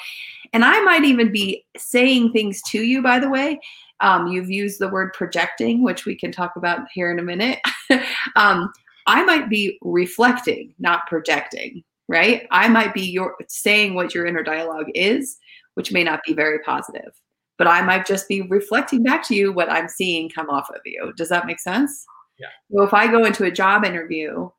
And 0.54 0.64
I 0.64 0.80
might 0.82 1.04
even 1.04 1.32
be 1.32 1.66
saying 1.76 2.32
things 2.32 2.62
to 2.68 2.82
you, 2.82 3.02
by 3.02 3.20
the 3.20 3.30
way. 3.30 3.60
Um, 4.00 4.28
you've 4.28 4.50
used 4.50 4.80
the 4.80 4.90
word 4.90 5.14
projecting, 5.14 5.84
which 5.84 6.06
we 6.06 6.16
can 6.16 6.32
talk 6.32 6.56
about 6.56 6.88
here 6.94 7.12
in 7.12 7.20
a 7.20 7.24
minute. 7.24 7.60
um, 8.36 8.72
I 9.06 9.24
might 9.24 9.50
be 9.50 9.78
reflecting, 9.82 10.74
not 10.80 11.08
projecting, 11.08 11.84
right? 12.08 12.48
I 12.52 12.68
might 12.68 12.94
be 12.94 13.04
your 13.04 13.36
saying 13.48 13.94
what 13.94 14.14
your 14.14 14.26
inner 14.26 14.44
dialogue 14.44 14.88
is, 14.96 15.38
which 15.76 15.92
may 15.92 16.04
not 16.04 16.22
be 16.26 16.34
very 16.34 16.60
positive, 16.60 17.12
but 17.58 17.68
I 17.68 17.82
might 17.82 18.06
just 18.06 18.28
be 18.28 18.42
reflecting 18.44 19.04
back 19.04 19.26
to 19.28 19.36
you 19.36 19.52
what 19.52 19.72
I'm 19.72 19.88
seeing 19.88 20.30
come 20.30 20.50
off 20.50 20.70
of 20.70 20.82
you. 20.86 21.14
Does 21.16 21.30
that 21.30 21.46
make 21.46 21.60
sense? 21.60 22.06
Yeah. 22.40 22.48
So 22.72 22.84
if 22.84 22.94
I 22.94 23.08
go 23.08 23.26
into 23.26 23.46
a 23.46 23.52
job 23.52 23.86
interview 23.86 24.50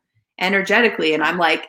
energetically 0.40 1.14
and 1.14 1.22
I'm 1.22 1.38
like, 1.38 1.66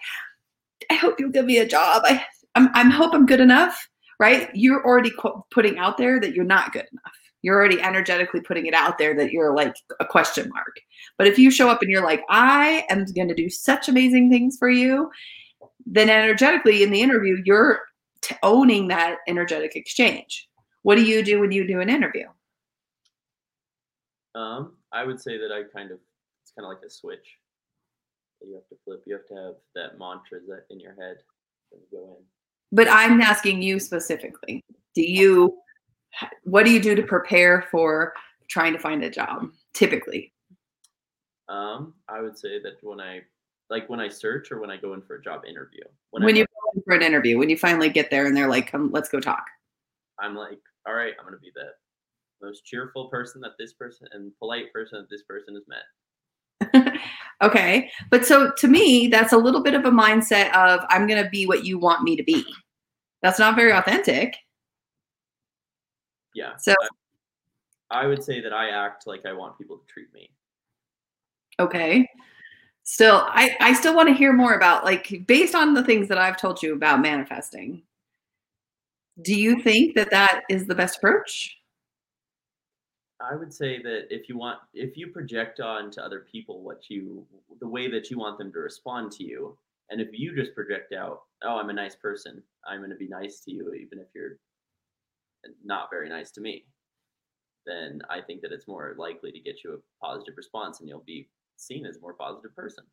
I 0.89 0.96
hope 0.96 1.19
you'll 1.19 1.31
give 1.31 1.46
me 1.46 1.57
a 1.57 1.67
job. 1.67 2.03
I 2.05 2.24
I'm, 2.55 2.69
I'm 2.74 2.89
hope 2.89 3.13
I'm 3.13 3.25
good 3.25 3.39
enough, 3.39 3.88
right? 4.19 4.50
You're 4.53 4.84
already 4.84 5.12
putting 5.51 5.77
out 5.77 5.98
there 5.98 6.19
that 6.19 6.34
you're 6.34 6.46
not 6.46 6.74
good 6.74 6.88
enough 6.91 7.13
you're 7.41 7.56
already 7.56 7.82
energetically 7.82 8.41
putting 8.41 8.65
it 8.65 8.74
out 8.74 8.98
there 8.98 9.15
that 9.15 9.32
you're 9.32 9.56
like 9.56 9.75
a 10.00 10.06
question 10.06 10.50
mark. 10.50 10.75
But 11.17 11.27
if 11.27 11.38
you 11.38 11.51
show 11.51 11.70
up 11.70 11.82
and 11.82 11.91
you're 11.91 12.03
like, 12.03 12.24
I 12.29 12.86
am 12.89 13.06
going 13.15 13.27
to 13.27 13.36
do 13.36 13.50
such 13.50 13.88
amazing 13.88 14.29
things 14.29 14.58
for 14.58 14.70
you, 14.70 15.12
then 15.86 16.10
energetically 16.10 16.84
in 16.84 16.91
the 16.91 17.01
interview, 17.01 17.41
you're 17.46 17.82
t- 18.22 18.36
owning 18.44 18.88
that 18.89 19.20
energetic 19.27 19.75
exchange. 19.75 20.48
What 20.84 20.96
do 20.96 21.03
you 21.03 21.24
do 21.24 21.39
when 21.39 21.51
you 21.51 21.67
do 21.67 21.79
an 21.79 21.89
interview? 21.89 22.27
Um, 24.36 24.74
I 24.91 25.03
would 25.03 25.20
say 25.20 25.38
that 25.38 25.51
I 25.51 25.63
kind 25.75 25.91
of, 25.91 26.00
it's 26.44 26.51
kind 26.58 26.65
of 26.65 26.70
like 26.70 26.86
a 26.86 26.89
switch 26.89 27.25
that 28.39 28.48
you 28.48 28.56
have 28.56 28.67
to 28.70 28.75
flip. 28.84 29.03
You 29.06 29.13
have 29.15 29.27
to 29.27 29.36
have 29.36 29.56
that 29.75 30.00
mantra 30.00 30.39
that 30.48 30.65
in 30.70 30.79
your 30.79 30.91
head 30.91 31.17
when 31.70 31.82
you 31.82 31.88
go 31.91 32.17
in. 32.17 32.24
But 32.72 32.88
I'm 32.89 33.22
asking 33.22 33.62
you 33.62 33.79
specifically. 33.79 34.63
Do 34.94 35.01
you 35.01 35.58
what 36.43 36.65
do 36.65 36.71
you 36.71 36.81
do 36.81 36.95
to 36.95 37.03
prepare 37.03 37.65
for 37.71 38.13
trying 38.50 38.74
to 38.74 38.79
find 38.79 39.03
a 39.03 39.09
job 39.09 39.50
typically? 39.74 40.33
Um, 41.50 41.93
I 42.09 42.21
would 42.21 42.38
say 42.38 42.59
that 42.62 42.77
when 42.81 43.00
I 43.00 43.21
like 43.69 43.89
when 43.89 44.00
I 44.00 44.07
search 44.07 44.51
or 44.51 44.59
when 44.59 44.69
I 44.69 44.77
go 44.77 44.93
in 44.93 45.01
for 45.01 45.15
a 45.15 45.21
job 45.21 45.43
interview. 45.47 45.83
When, 46.12 46.24
when 46.24 46.36
you 46.36 46.45
go 46.45 46.71
in 46.75 46.83
for 46.83 46.93
an 46.95 47.01
interview, 47.01 47.38
when 47.38 47.50
you 47.50 47.57
finally 47.57 47.89
get 47.89 48.09
there 48.09 48.25
and 48.25 48.36
they're 48.36 48.50
like, 48.50 48.71
"Come, 48.71 48.91
let's 48.91 49.09
go 49.09 49.19
talk." 49.19 49.45
I'm 50.19 50.36
like, 50.36 50.59
"All 50.86 50.93
right, 50.93 51.13
I'm 51.19 51.25
gonna 51.25 51.38
be 51.38 51.51
the 51.53 51.71
most 52.41 52.65
cheerful 52.65 53.07
person 53.09 53.41
that 53.41 53.53
this 53.59 53.74
person 53.74 54.07
and 54.12 54.31
polite 54.39 54.71
person 54.74 55.00
that 55.00 55.09
this 55.09 55.24
person 55.24 55.55
has 55.55 55.65
met." 55.67 57.00
okay, 57.41 57.89
but 58.09 58.25
so 58.25 58.51
to 58.57 58.67
me, 58.67 59.07
that's 59.07 59.33
a 59.33 59.38
little 59.38 59.62
bit 59.62 59.74
of 59.74 59.86
a 59.86 59.91
mindset 59.91 60.51
of 60.53 60.86
I'm 60.89 61.07
gonna 61.07 61.29
be 61.29 61.45
what 61.45 61.65
you 61.65 61.77
want 61.77 62.03
me 62.03 62.15
to 62.15 62.24
be. 62.24 62.45
That's 63.21 63.39
not 63.39 63.55
very 63.55 63.74
authentic. 63.74 64.36
Yeah. 66.38 66.56
So 66.58 66.75
I, 67.89 68.06
would 68.06 68.24
say 68.24 68.41
that 68.41 68.53
I 68.53 68.70
act 68.70 69.08
like 69.08 69.25
I 69.25 69.34
want 69.34 69.58
people 69.58 69.77
to 69.77 69.86
treat 69.91 70.13
me. 70.13 70.29
Okay. 71.60 72.08
Still, 72.84 73.24
I, 73.25 73.58
I 73.60 73.74
still 73.74 73.96
want 73.96 74.08
to 74.10 74.13
hear 74.13 74.34
more 74.34 74.53
about 74.53 74.86
like 74.86 75.25
based 75.25 75.56
on 75.56 75.74
the 75.74 75.84
things 75.84 76.08
that 76.10 76.20
I've 76.20 76.38
told 76.38 76.62
you 76.62 76.75
about 76.75 77.01
manifesting. 77.01 77.82
Do 79.24 79.34
you 79.34 79.63
think 79.63 79.96
that 79.96 80.12
that 80.12 80.44
is 80.48 80.67
the 80.67 80.75
best 80.75 80.98
approach? 80.98 81.58
I 83.20 83.36
would 83.36 83.51
say 83.51 83.82
that 83.82 84.06
if 84.12 84.29
you 84.29 84.38
want, 84.38 84.60
if 84.75 84.96
you 84.96 85.08
project 85.08 85.60
on 85.60 85.89
to 85.89 86.06
other 86.06 86.27
people 86.32 86.62
what 86.62 86.88
you, 86.88 87.25
the 87.60 87.67
way 87.67 87.89
that 87.89 88.12
you 88.12 88.20
want 88.20 88.38
them 88.38 88.51
to 88.51 88.60
respond 88.60 89.12
to 89.13 89.24
you, 89.24 89.58
and 89.89 90.00
if 90.00 90.10
you 90.12 90.36
just 90.36 90.53
project 90.53 90.94
out, 90.94 91.24
oh, 91.44 91.58
I'm 91.58 91.72
a 91.72 91.74
nice 91.74 91.96
person, 91.96 92.44
I'm 92.70 92.77
going 92.77 92.91
to 92.91 92.96
be 92.96 93.08
nice 93.08 93.39
to 93.39 93.51
you, 93.51 93.74
even 93.74 93.98
if 93.98 94.06
you're 94.13 94.38
not 95.63 95.89
very 95.91 96.10
nice 96.10 96.32
to 96.32 96.41
me, 96.41 96.65
then 97.65 98.01
I 98.10 98.22
think 98.22 98.41
that 98.41 98.51
it's 98.51 98.67
more 98.67 98.96
likely 98.98 99.32
to 99.32 99.39
get 99.39 99.63
you 99.63 99.74
a 99.74 100.06
positive 100.06 100.36
response 100.38 100.79
and 100.79 100.89
you'll 100.89 101.03
be 101.06 101.29
seen 101.58 101.86
as 101.86 101.98
a 101.98 102.00
more 102.00 102.13
positive 102.13 102.56
person. 102.56 102.84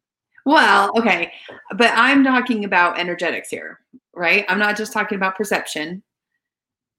Well, 0.47 0.91
okay. 0.99 1.33
But 1.77 1.93
I'm 1.95 2.23
talking 2.23 2.65
about 2.65 2.99
energetics 2.99 3.49
here, 3.49 3.81
right? 4.15 4.45
I'm 4.49 4.59
not 4.59 4.77
just 4.77 4.93
talking 4.93 5.17
about 5.17 5.37
perception. 5.37 6.03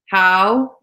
How 0.08 0.78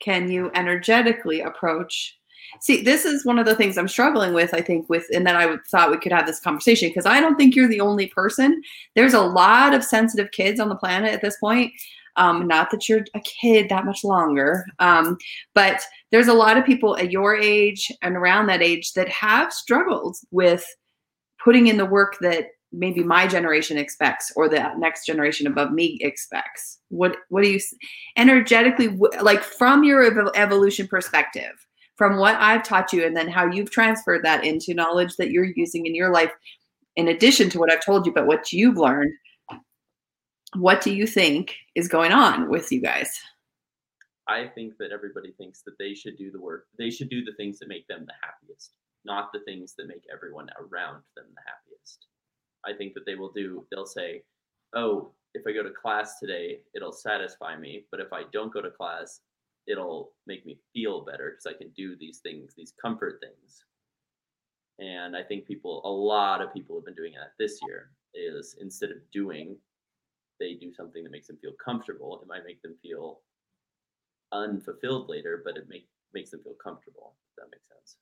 can 0.00 0.30
you 0.30 0.50
energetically 0.54 1.42
approach? 1.42 2.18
See, 2.60 2.82
this 2.82 3.04
is 3.04 3.26
one 3.26 3.38
of 3.38 3.46
the 3.46 3.54
things 3.54 3.76
I'm 3.76 3.88
struggling 3.88 4.32
with, 4.32 4.54
I 4.54 4.62
think, 4.62 4.88
with, 4.88 5.06
and 5.12 5.26
then 5.26 5.36
I 5.36 5.56
thought 5.70 5.90
we 5.90 5.98
could 5.98 6.12
have 6.12 6.26
this 6.26 6.40
conversation 6.40 6.88
because 6.88 7.06
I 7.06 7.20
don't 7.20 7.36
think 7.36 7.54
you're 7.54 7.68
the 7.68 7.80
only 7.80 8.06
person. 8.06 8.62
There's 8.96 9.14
a 9.14 9.20
lot 9.20 9.74
of 9.74 9.84
sensitive 9.84 10.30
kids 10.30 10.58
on 10.58 10.68
the 10.68 10.76
planet 10.76 11.12
at 11.12 11.20
this 11.20 11.36
point 11.36 11.72
um, 12.18 12.46
not 12.46 12.70
that 12.70 12.88
you're 12.88 13.04
a 13.14 13.20
kid 13.20 13.68
that 13.68 13.86
much 13.86 14.04
longer, 14.04 14.64
um, 14.78 15.16
but 15.54 15.82
there's 16.10 16.28
a 16.28 16.34
lot 16.34 16.56
of 16.56 16.64
people 16.64 16.96
at 16.96 17.10
your 17.10 17.36
age 17.36 17.90
and 18.02 18.16
around 18.16 18.46
that 18.46 18.62
age 18.62 18.92
that 18.92 19.08
have 19.08 19.52
struggled 19.52 20.16
with 20.30 20.64
putting 21.42 21.68
in 21.68 21.76
the 21.76 21.86
work 21.86 22.18
that 22.20 22.48
maybe 22.72 23.02
my 23.02 23.26
generation 23.26 23.78
expects 23.78 24.30
or 24.36 24.48
the 24.48 24.72
next 24.76 25.06
generation 25.06 25.46
above 25.46 25.72
me 25.72 25.98
expects. 26.02 26.80
What 26.90 27.16
what 27.30 27.42
do 27.42 27.50
you 27.50 27.60
energetically 28.16 28.98
like 29.22 29.42
from 29.42 29.84
your 29.84 30.02
evolution 30.36 30.86
perspective 30.86 31.52
from 31.98 32.16
what 32.16 32.36
i've 32.36 32.62
taught 32.62 32.92
you 32.92 33.04
and 33.04 33.14
then 33.14 33.28
how 33.28 33.44
you've 33.44 33.70
transferred 33.70 34.24
that 34.24 34.44
into 34.44 34.72
knowledge 34.72 35.16
that 35.16 35.30
you're 35.30 35.52
using 35.56 35.84
in 35.84 35.94
your 35.94 36.12
life 36.12 36.30
in 36.96 37.08
addition 37.08 37.50
to 37.50 37.58
what 37.58 37.70
i've 37.70 37.84
told 37.84 38.06
you 38.06 38.12
but 38.12 38.26
what 38.26 38.52
you've 38.52 38.78
learned 38.78 39.12
what 40.54 40.80
do 40.80 40.94
you 40.94 41.06
think 41.06 41.56
is 41.74 41.88
going 41.88 42.12
on 42.12 42.48
with 42.48 42.72
you 42.72 42.80
guys? 42.80 43.10
I 44.26 44.46
think 44.46 44.76
that 44.78 44.92
everybody 44.92 45.32
thinks 45.32 45.62
that 45.62 45.78
they 45.78 45.94
should 45.94 46.18
do 46.18 46.30
the 46.30 46.40
work. 46.40 46.66
They 46.78 46.90
should 46.90 47.08
do 47.08 47.24
the 47.24 47.34
things 47.36 47.58
that 47.58 47.68
make 47.68 47.86
them 47.88 48.04
the 48.06 48.14
happiest, 48.22 48.72
not 49.04 49.32
the 49.32 49.40
things 49.40 49.74
that 49.78 49.88
make 49.88 50.04
everyone 50.12 50.48
around 50.58 51.02
them 51.16 51.26
the 51.34 51.42
happiest. 51.46 52.06
I 52.66 52.76
think 52.76 52.94
that 52.94 53.06
they 53.06 53.14
will 53.14 53.32
do, 53.32 53.66
they'll 53.70 53.86
say, 53.86 54.22
oh, 54.74 55.12
if 55.34 55.46
I 55.46 55.52
go 55.52 55.62
to 55.62 55.70
class 55.70 56.18
today, 56.18 56.58
it'll 56.74 56.92
satisfy 56.92 57.56
me. 57.56 57.84
But 57.90 58.00
if 58.00 58.12
I 58.12 58.22
don't 58.32 58.52
go 58.52 58.60
to 58.60 58.70
class, 58.70 59.20
it'll 59.66 60.12
make 60.26 60.44
me 60.44 60.58
feel 60.72 61.04
better 61.04 61.30
because 61.30 61.46
I 61.46 61.56
can 61.56 61.70
do 61.76 61.96
these 61.96 62.18
things, 62.18 62.54
these 62.54 62.74
comfort 62.80 63.20
things. 63.22 63.64
And 64.78 65.16
I 65.16 65.22
think 65.22 65.46
people, 65.46 65.82
a 65.84 65.90
lot 65.90 66.40
of 66.40 66.52
people 66.52 66.76
have 66.76 66.84
been 66.84 66.94
doing 66.94 67.14
that 67.14 67.32
this 67.38 67.58
year, 67.66 67.90
is 68.14 68.56
instead 68.60 68.90
of 68.90 68.98
doing 69.12 69.56
they 70.38 70.54
do 70.54 70.72
something 70.72 71.02
that 71.04 71.12
makes 71.12 71.26
them 71.26 71.38
feel 71.40 71.52
comfortable, 71.62 72.20
it 72.22 72.28
might 72.28 72.44
make 72.44 72.62
them 72.62 72.74
feel 72.82 73.20
unfulfilled 74.32 75.08
later, 75.08 75.42
but 75.44 75.56
it 75.56 75.68
make, 75.68 75.88
makes 76.14 76.30
them 76.30 76.40
feel 76.42 76.56
comfortable. 76.62 77.14
If 77.30 77.42
that 77.42 77.50
makes 77.50 77.68
sense. 77.68 77.96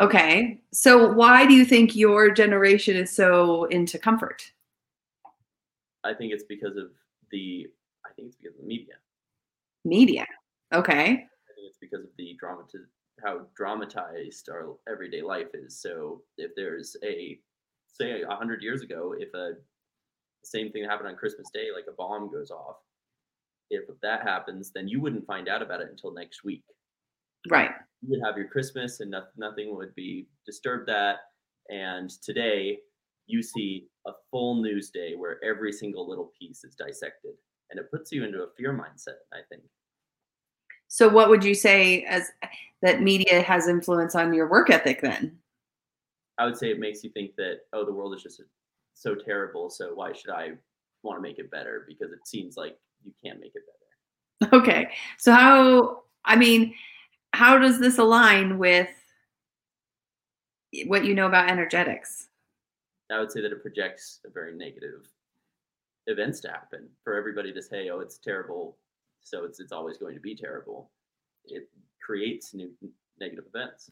Okay. 0.00 0.60
So 0.72 1.12
why 1.12 1.46
do 1.46 1.54
you 1.54 1.64
think 1.64 1.96
your 1.96 2.30
generation 2.30 2.96
is 2.96 3.14
so 3.14 3.64
into 3.64 3.98
comfort? 3.98 4.50
I 6.04 6.14
think 6.14 6.32
it's 6.32 6.44
because 6.44 6.76
of 6.76 6.90
the 7.32 7.66
I 8.04 8.12
think 8.14 8.28
it's 8.28 8.36
because 8.36 8.54
of 8.54 8.62
the 8.62 8.68
media. 8.68 8.94
Media. 9.84 10.26
Okay. 10.72 11.02
I 11.02 11.52
think 11.54 11.66
it's 11.68 11.78
because 11.80 12.04
of 12.04 12.10
the 12.18 12.38
dramatiz 12.42 12.84
how 13.22 13.46
dramatized 13.56 14.50
our 14.50 14.76
everyday 14.88 15.22
life 15.22 15.48
is. 15.54 15.80
So 15.80 16.22
if 16.36 16.50
there's 16.54 16.96
a 17.02 17.38
say 17.86 18.22
a 18.22 18.34
hundred 18.34 18.62
years 18.62 18.82
ago, 18.82 19.14
if 19.18 19.32
a 19.34 19.54
same 20.46 20.70
thing 20.70 20.82
that 20.82 20.90
happened 20.90 21.08
on 21.08 21.16
Christmas 21.16 21.48
Day, 21.52 21.68
like 21.74 21.86
a 21.88 21.96
bomb 21.96 22.30
goes 22.30 22.50
off. 22.50 22.76
If 23.70 23.84
that 24.02 24.22
happens, 24.22 24.70
then 24.74 24.86
you 24.86 25.00
wouldn't 25.00 25.26
find 25.26 25.48
out 25.48 25.62
about 25.62 25.80
it 25.80 25.88
until 25.90 26.12
next 26.14 26.44
week. 26.44 26.62
Right. 27.48 27.70
you 28.02 28.10
would 28.10 28.26
have 28.26 28.36
your 28.36 28.48
Christmas 28.48 29.00
and 29.00 29.10
no, 29.10 29.22
nothing 29.36 29.74
would 29.76 29.94
be 29.94 30.26
disturbed 30.44 30.88
that. 30.88 31.16
And 31.68 32.10
today 32.22 32.78
you 33.26 33.42
see 33.42 33.86
a 34.06 34.12
full 34.30 34.62
news 34.62 34.90
day 34.90 35.14
where 35.16 35.42
every 35.44 35.72
single 35.72 36.08
little 36.08 36.32
piece 36.38 36.64
is 36.64 36.74
dissected 36.74 37.32
and 37.70 37.80
it 37.80 37.90
puts 37.90 38.12
you 38.12 38.24
into 38.24 38.42
a 38.42 38.48
fear 38.56 38.72
mindset, 38.72 39.18
I 39.32 39.40
think. 39.48 39.62
So 40.88 41.08
what 41.08 41.28
would 41.28 41.44
you 41.44 41.54
say 41.54 42.04
as 42.04 42.30
that 42.82 43.02
media 43.02 43.42
has 43.42 43.66
influence 43.66 44.14
on 44.14 44.32
your 44.32 44.48
work 44.48 44.70
ethic 44.70 45.00
then? 45.00 45.38
I 46.38 46.44
would 46.44 46.56
say 46.56 46.70
it 46.70 46.78
makes 46.78 47.02
you 47.02 47.10
think 47.10 47.34
that, 47.36 47.60
oh, 47.72 47.84
the 47.84 47.92
world 47.92 48.14
is 48.14 48.22
just 48.22 48.40
so 48.96 49.14
terrible. 49.14 49.70
So 49.70 49.94
why 49.94 50.12
should 50.12 50.30
I 50.30 50.52
want 51.02 51.18
to 51.18 51.22
make 51.22 51.38
it 51.38 51.50
better? 51.50 51.84
Because 51.86 52.12
it 52.12 52.26
seems 52.26 52.56
like 52.56 52.76
you 53.04 53.12
can't 53.22 53.38
make 53.38 53.52
it 53.54 53.62
better. 54.40 54.56
Okay. 54.56 54.88
So 55.18 55.32
how, 55.32 56.02
I 56.24 56.36
mean, 56.36 56.74
how 57.32 57.58
does 57.58 57.78
this 57.78 57.98
align 57.98 58.58
with 58.58 58.88
what 60.86 61.04
you 61.04 61.14
know 61.14 61.26
about 61.26 61.50
energetics? 61.50 62.28
I 63.10 63.20
would 63.20 63.30
say 63.30 63.40
that 63.40 63.52
it 63.52 63.62
projects 63.62 64.20
a 64.26 64.30
very 64.30 64.54
negative 64.54 65.06
events 66.06 66.40
to 66.40 66.48
happen 66.48 66.88
for 67.04 67.14
everybody 67.14 67.52
to 67.52 67.62
say, 67.62 67.88
"Oh, 67.88 68.00
it's 68.00 68.18
terrible," 68.18 68.76
so 69.22 69.44
it's 69.44 69.60
it's 69.60 69.72
always 69.72 69.96
going 69.96 70.14
to 70.14 70.20
be 70.20 70.34
terrible. 70.34 70.90
It 71.44 71.68
creates 72.04 72.52
new 72.52 72.70
negative 73.20 73.44
events. 73.54 73.90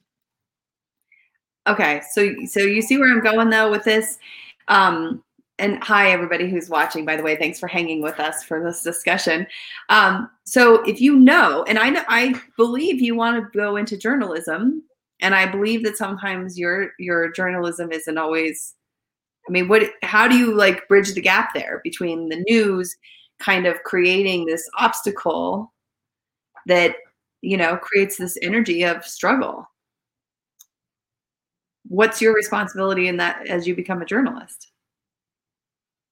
Okay, 1.67 2.03
so 2.11 2.35
so 2.47 2.61
you 2.61 2.83
see 2.83 2.99
where 2.99 3.11
I'm 3.11 3.23
going 3.23 3.51
though 3.51 3.71
with 3.71 3.85
this. 3.85 4.19
Um, 4.69 5.23
and 5.59 5.83
hi 5.85 6.11
everybody 6.11 6.51
who's 6.51 6.69
watching 6.69 7.05
by 7.05 7.17
the 7.17 7.23
way 7.23 7.37
thanks 7.37 7.61
for 7.61 7.69
hanging 7.69 8.03
with 8.03 8.19
us 8.19 8.43
for 8.43 8.63
this 8.63 8.83
discussion. 8.83 9.47
Um, 9.89 10.31
so 10.45 10.83
if 10.83 11.01
you 11.01 11.17
know 11.17 11.65
and 11.65 11.79
i 11.79 11.91
know 11.91 12.03
i 12.09 12.39
believe 12.57 13.01
you 13.01 13.15
want 13.15 13.43
to 13.43 13.59
go 13.59 13.77
into 13.77 13.97
journalism 13.97 14.83
and 15.21 15.35
i 15.35 15.47
believe 15.47 15.83
that 15.85 15.97
sometimes 15.97 16.59
your 16.59 16.91
your 16.99 17.31
journalism 17.33 17.93
isn't 17.93 18.19
always 18.19 18.75
i 19.49 19.53
mean 19.53 19.69
what 19.69 19.83
how 20.03 20.29
do 20.29 20.37
you 20.37 20.55
like 20.55 20.87
bridge 20.89 21.15
the 21.15 21.21
gap 21.21 21.55
there 21.55 21.81
between 21.83 22.29
the 22.29 22.45
news 22.49 22.97
kind 23.39 23.67
of 23.67 23.83
creating 23.85 24.45
this 24.45 24.69
obstacle 24.79 25.73
that 26.67 26.97
you 27.41 27.57
know 27.57 27.77
creates 27.77 28.17
this 28.17 28.37
energy 28.43 28.85
of 28.85 29.05
struggle 29.05 29.67
what's 31.89 32.21
your 32.21 32.35
responsibility 32.35 33.09
in 33.09 33.17
that 33.17 33.47
as 33.47 33.67
you 33.67 33.75
become 33.75 34.03
a 34.03 34.07
journalist 34.07 34.73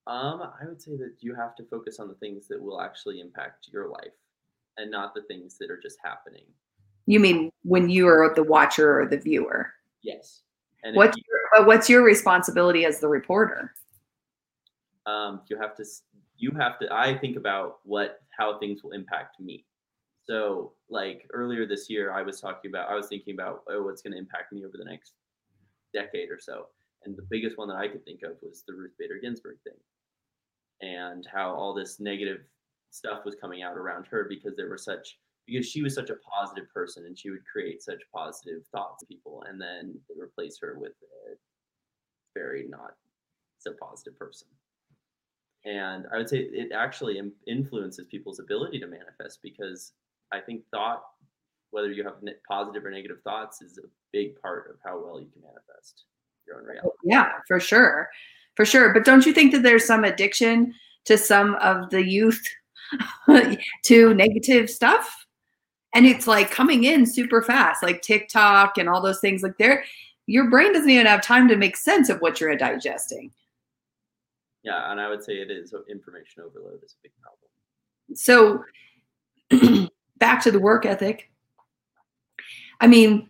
um, 0.07 0.43
I 0.61 0.67
would 0.67 0.83
say 0.83 0.97
that 0.97 1.14
you 1.21 1.35
have 1.35 1.55
to 1.57 1.64
focus 1.64 2.00
on 2.00 2.09
the 2.09 2.14
things 2.14 2.49
that 2.49 2.61
will 2.61 2.81
actually 2.81 3.21
impact 3.21 3.69
your 3.73 3.88
life 3.88 4.12
and 4.76 4.91
not 4.91 5.14
the 5.14 5.23
things 5.23 5.57
that 5.59 5.71
are 5.71 5.79
just 5.81 5.99
happening. 6.02 6.45
You 7.07 7.21
mean 7.21 7.50
when 7.62 7.88
you 7.88 8.09
are 8.09 8.33
the 8.35 8.43
watcher 8.43 9.00
or 9.00 9.07
the 9.07 9.19
viewer? 9.19 9.73
Yes. 10.02 10.43
And 10.83 10.97
what's 10.97 11.17
you, 11.17 11.23
your, 11.29 11.67
what's 11.67 11.88
your 11.88 12.02
responsibility 12.02 12.85
as 12.85 12.99
the 12.99 13.09
reporter? 13.09 13.75
Um, 15.07 15.43
you 15.49 15.57
have 15.59 15.76
to 15.76 15.85
you 16.37 16.50
have 16.52 16.79
to 16.81 16.93
I 16.93 17.17
think 17.19 17.37
about 17.37 17.79
what 17.85 18.23
how 18.37 18.59
things 18.59 18.83
will 18.83 18.93
impact 18.93 19.38
me. 19.41 19.64
So 20.25 20.73
like 20.88 21.29
earlier 21.33 21.67
this 21.67 21.88
year 21.88 22.12
I 22.12 22.23
was 22.23 22.41
talking 22.41 22.71
about 22.71 22.88
I 22.88 22.95
was 22.95 23.07
thinking 23.07 23.35
about 23.35 23.62
oh 23.69 23.83
what's 23.83 24.02
going 24.02 24.12
to 24.12 24.19
impact 24.19 24.52
me 24.52 24.64
over 24.64 24.76
the 24.76 24.85
next 24.85 25.14
decade 25.93 26.31
or 26.31 26.39
so. 26.41 26.67
And 27.05 27.17
the 27.17 27.27
biggest 27.31 27.59
one 27.59 27.69
that 27.69 27.77
I 27.77 27.89
could 27.89 28.05
think 28.05 28.23
of 28.23 28.37
was 28.43 28.63
the 28.67 28.75
Ruth 28.75 28.93
Bader 28.99 29.19
Ginsburg 29.21 29.57
thing 29.65 29.79
and 30.83 31.27
how 31.33 31.55
all 31.55 31.75
this 31.75 32.01
negative 32.01 32.41
stuff 32.91 33.25
was 33.25 33.35
coming 33.41 33.63
out 33.63 33.77
around 33.77 34.07
her 34.07 34.27
because 34.29 34.55
there 34.57 34.69
were 34.69 34.79
such 34.79 35.19
because 35.47 35.67
she 35.67 35.83
was 35.83 35.95
such 35.95 36.11
a 36.11 36.17
positive 36.17 36.71
person 36.73 37.07
and 37.07 37.19
she 37.19 37.31
would 37.31 37.45
create 37.51 37.83
such 37.83 38.03
positive 38.15 38.65
thoughts 38.71 39.03
in 39.03 39.09
people 39.09 39.43
and 39.49 39.61
then 39.61 39.95
they 40.09 40.21
replace 40.21 40.59
her 40.61 40.77
with 40.79 40.93
a 41.03 41.35
very 42.35 42.67
not 42.69 42.93
so 43.59 43.73
positive 43.81 44.17
person 44.19 44.47
and 45.65 46.07
i 46.13 46.17
would 46.17 46.29
say 46.29 46.39
it 46.39 46.71
actually 46.73 47.21
influences 47.47 48.07
people's 48.11 48.41
ability 48.41 48.78
to 48.78 48.87
manifest 48.87 49.39
because 49.43 49.93
i 50.33 50.39
think 50.39 50.63
thought 50.71 51.02
whether 51.73 51.91
you 51.91 52.04
have 52.04 52.15
positive 52.49 52.85
or 52.85 52.91
negative 52.91 53.19
thoughts 53.25 53.61
is 53.61 53.78
a 53.78 53.87
big 54.13 54.41
part 54.41 54.71
of 54.71 54.76
how 54.85 55.02
well 55.02 55.21
you 55.21 55.26
can 55.32 55.43
manifest 55.43 56.04
your 56.47 56.58
own 56.58 56.65
reality 56.65 56.91
yeah 57.04 57.32
for 57.49 57.58
sure 57.58 58.08
for 58.54 58.65
sure. 58.65 58.93
But 58.93 59.04
don't 59.04 59.26
you 59.26 59.32
think 59.32 59.52
that 59.52 59.63
there's 59.63 59.87
some 59.87 60.04
addiction 60.04 60.75
to 61.06 61.19
some 61.19 61.54
of 61.56 61.91
the 61.91 62.04
youth 62.04 62.43
to 63.85 64.15
negative 64.15 64.71
stuff? 64.71 65.26
And 65.95 66.06
it's 66.06 66.26
like 66.26 66.50
coming 66.50 66.85
in 66.85 67.04
super 67.06 67.43
fast, 67.43 67.82
like 67.82 68.02
TikTok 68.02 68.78
and 68.78 68.89
all 68.89 69.02
those 69.02 69.21
things. 69.21 69.43
Like 69.43 69.58
there, 69.58 69.85
your 70.26 70.49
brain 70.49 70.73
doesn't 70.73 70.89
even 70.89 71.06
have 71.06 71.23
time 71.23 71.49
to 71.49 71.56
make 71.56 71.76
sense 71.76 72.08
of 72.08 72.21
what 72.21 72.41
you're 72.41 72.56
digesting. 72.56 73.30
Yeah, 74.63 74.91
and 74.91 75.00
I 75.00 75.08
would 75.08 75.25
say 75.25 75.35
it 75.35 75.50
is 75.50 75.75
uh, 75.75 75.78
information 75.91 76.45
overload 76.45 76.85
is 76.85 76.95
a 76.95 77.02
big 77.02 77.13
problem. 77.21 77.50
So 78.15 79.89
back 80.19 80.43
to 80.45 80.50
the 80.50 80.61
work 80.61 80.87
ethic. 80.87 81.30
I 82.80 82.87
mean, 82.87 83.28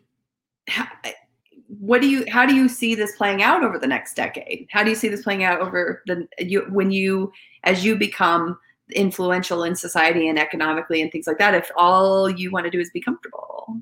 what 1.81 2.01
do 2.01 2.09
you 2.09 2.25
how 2.29 2.47
do 2.47 2.55
you 2.55 2.69
see 2.69 2.95
this 2.95 3.17
playing 3.17 3.43
out 3.43 3.65
over 3.65 3.79
the 3.79 3.87
next 3.87 4.15
decade? 4.15 4.69
How 4.71 4.85
do 4.85 4.91
you 4.91 4.97
see 4.97 5.09
this 5.09 5.23
playing 5.23 5.45
out 5.45 5.61
over 5.61 6.03
the 6.07 6.29
you 6.39 6.67
when 6.71 6.91
you 6.91 7.33
as 7.65 7.85
you 7.85 7.97
become 7.97 8.59
influential 8.95 9.65
in 9.65 9.75
society 9.75 10.29
and 10.29 10.39
economically 10.39 11.01
and 11.01 11.11
things 11.11 11.27
like 11.27 11.39
that 11.39 11.55
if 11.55 11.71
all 11.77 12.29
you 12.29 12.51
want 12.51 12.65
to 12.65 12.71
do 12.71 12.79
is 12.79 12.91
be 12.91 13.01
comfortable 13.01 13.77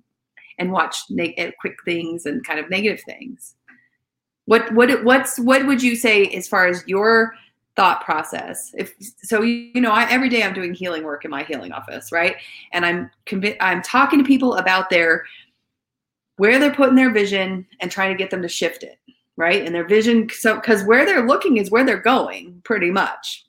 and 0.59 0.71
watch 0.71 0.99
eh, 1.19 1.51
quick 1.61 1.77
things 1.85 2.27
and 2.27 2.47
kind 2.47 2.61
of 2.61 2.71
negative 2.71 3.03
things? 3.05 3.55
What 4.45 4.73
what 4.73 5.05
what's 5.05 5.39
what 5.39 5.67
would 5.67 5.83
you 5.83 5.97
say 5.97 6.27
as 6.29 6.47
far 6.47 6.67
as 6.67 6.85
your 6.87 7.35
thought 7.77 8.05
process? 8.05 8.73
If 8.79 8.95
so 9.23 9.43
you 9.43 9.81
know 9.81 9.93
I, 9.93 10.09
every 10.11 10.29
day 10.29 10.43
i'm 10.43 10.55
doing 10.55 10.75
healing 10.75 11.03
work 11.05 11.25
in 11.25 11.31
my 11.31 11.43
healing 11.43 11.73
office 11.73 12.13
right? 12.13 12.37
And 12.73 12.87
i'm 12.87 13.11
convi- 13.27 13.57
i'm 13.61 13.83
talking 13.83 14.19
to 14.19 14.25
people 14.25 14.55
about 14.55 14.91
their 14.91 15.25
where 16.41 16.59
they're 16.59 16.75
putting 16.75 16.95
their 16.95 17.13
vision 17.13 17.67
and 17.81 17.91
trying 17.91 18.11
to 18.11 18.17
get 18.17 18.31
them 18.31 18.41
to 18.41 18.49
shift 18.49 18.83
it, 18.83 18.99
right? 19.37 19.67
And 19.67 19.75
their 19.75 19.87
vision, 19.87 20.27
so 20.31 20.55
because 20.55 20.83
where 20.85 21.05
they're 21.05 21.27
looking 21.27 21.59
is 21.59 21.71
where 21.71 21.85
they're 21.85 22.01
going, 22.01 22.63
pretty 22.65 22.91
much, 22.91 23.45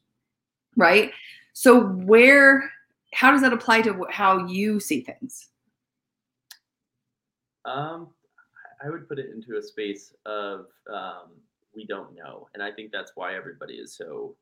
right? 0.76 1.14
So 1.54 1.86
where, 1.86 2.70
how 3.14 3.32
does 3.32 3.40
that 3.44 3.54
apply 3.54 3.84
to 3.84 4.06
how 4.10 4.46
you 4.46 4.82
see 4.82 5.00
things? 5.00 5.48
Um, 7.64 8.10
I 8.84 8.90
would 8.90 9.08
put 9.08 9.20
it 9.20 9.30
into 9.34 9.58
a 9.58 9.64
space 9.64 10.14
of 10.26 10.66
um, 10.94 11.30
we 11.74 11.86
don't 11.86 12.14
know, 12.14 12.50
and 12.54 12.62
I 12.62 12.74
think 12.74 12.92
that's 12.92 13.14
why 13.16 13.36
everybody 13.36 13.76
is 13.76 13.96
so 13.96 14.36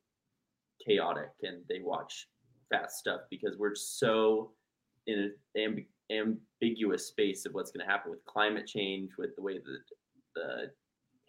chaotic 0.83 1.29
and 1.43 1.61
they 1.69 1.81
watch 1.83 2.27
fast 2.71 2.97
stuff 2.97 3.21
because 3.29 3.57
we're 3.59 3.75
so 3.75 4.49
in 5.05 5.19
an 5.19 5.33
ambiguous 6.11 7.07
space 7.07 7.45
of 7.45 7.53
what's 7.53 7.71
going 7.71 7.85
to 7.85 7.91
happen 7.91 8.11
with 8.11 8.23
climate 8.25 8.67
change, 8.67 9.11
with 9.17 9.35
the 9.35 9.41
way 9.41 9.57
that 9.57 9.63
the 10.35 10.71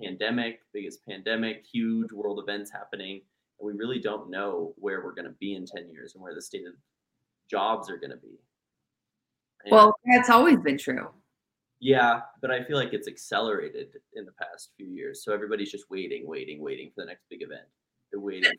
pandemic, 0.02 0.60
biggest 0.72 1.04
pandemic, 1.06 1.64
huge 1.70 2.12
world 2.12 2.40
events 2.42 2.70
happening, 2.70 3.20
and 3.60 3.66
we 3.66 3.72
really 3.74 3.98
don't 3.98 4.30
know 4.30 4.72
where 4.76 5.04
we're 5.04 5.14
going 5.14 5.26
to 5.26 5.36
be 5.38 5.54
in 5.54 5.66
10 5.66 5.90
years 5.90 6.14
and 6.14 6.22
where 6.22 6.34
the 6.34 6.42
state 6.42 6.66
of 6.66 6.74
jobs 7.50 7.90
are 7.90 7.98
going 7.98 8.10
to 8.10 8.16
be. 8.16 8.40
And 9.64 9.72
well, 9.72 9.94
that's 10.10 10.30
always 10.30 10.56
been 10.58 10.78
true. 10.78 11.08
Yeah, 11.80 12.20
but 12.40 12.50
I 12.50 12.62
feel 12.64 12.76
like 12.76 12.92
it's 12.92 13.08
accelerated 13.08 13.88
in 14.14 14.24
the 14.24 14.32
past 14.32 14.70
few 14.76 14.86
years. 14.86 15.24
So 15.24 15.32
everybody's 15.32 15.70
just 15.70 15.90
waiting, 15.90 16.26
waiting, 16.26 16.62
waiting 16.62 16.90
for 16.94 17.02
the 17.02 17.06
next 17.06 17.24
big 17.30 17.42
event. 17.42 17.66
They're 18.10 18.20
waiting 18.20 18.50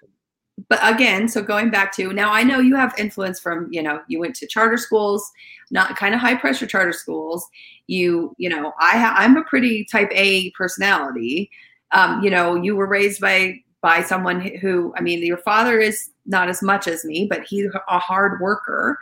but 0.70 0.80
again, 0.84 1.28
so 1.28 1.42
going 1.42 1.70
back 1.70 1.94
to 1.96 2.14
now, 2.14 2.32
I 2.32 2.44
know 2.44 2.60
you 2.60 2.76
have 2.76 2.94
influence 2.98 3.40
from, 3.40 3.68
you 3.72 3.82
know, 3.82 4.02
you 4.08 4.20
went 4.20 4.36
to 4.36 4.48
charter 4.48 4.78
schools, 4.78 5.30
not 5.72 5.96
kind 5.96 6.14
of 6.14 6.20
high 6.20 6.36
pressure 6.36 6.68
charter 6.68 6.94
schools. 6.94 7.48
You, 7.88 8.36
you 8.38 8.50
know, 8.50 8.74
I 8.80 8.98
ha- 8.98 9.16
I'm 9.18 9.38
a 9.38 9.44
pretty 9.44 9.86
type 9.86 10.10
A 10.12 10.52
personality. 10.52 11.50
Um, 11.92 12.24
you 12.24 12.30
know, 12.30 12.56
you 12.56 12.76
were 12.76 12.88
raised 12.88 13.22
by 13.22 13.60
by 13.82 14.04
someone 14.04 14.42
who, 14.58 14.94
I 14.96 15.02
mean, 15.02 15.26
your 15.26 15.38
father 15.38 15.80
is 15.80 16.12
not 16.26 16.50
as 16.50 16.62
much 16.62 16.88
as 16.88 17.04
me, 17.04 17.26
but 17.28 17.44
he's 17.44 17.68
a 17.90 18.00
hard 18.00 18.40
worker, 18.40 18.98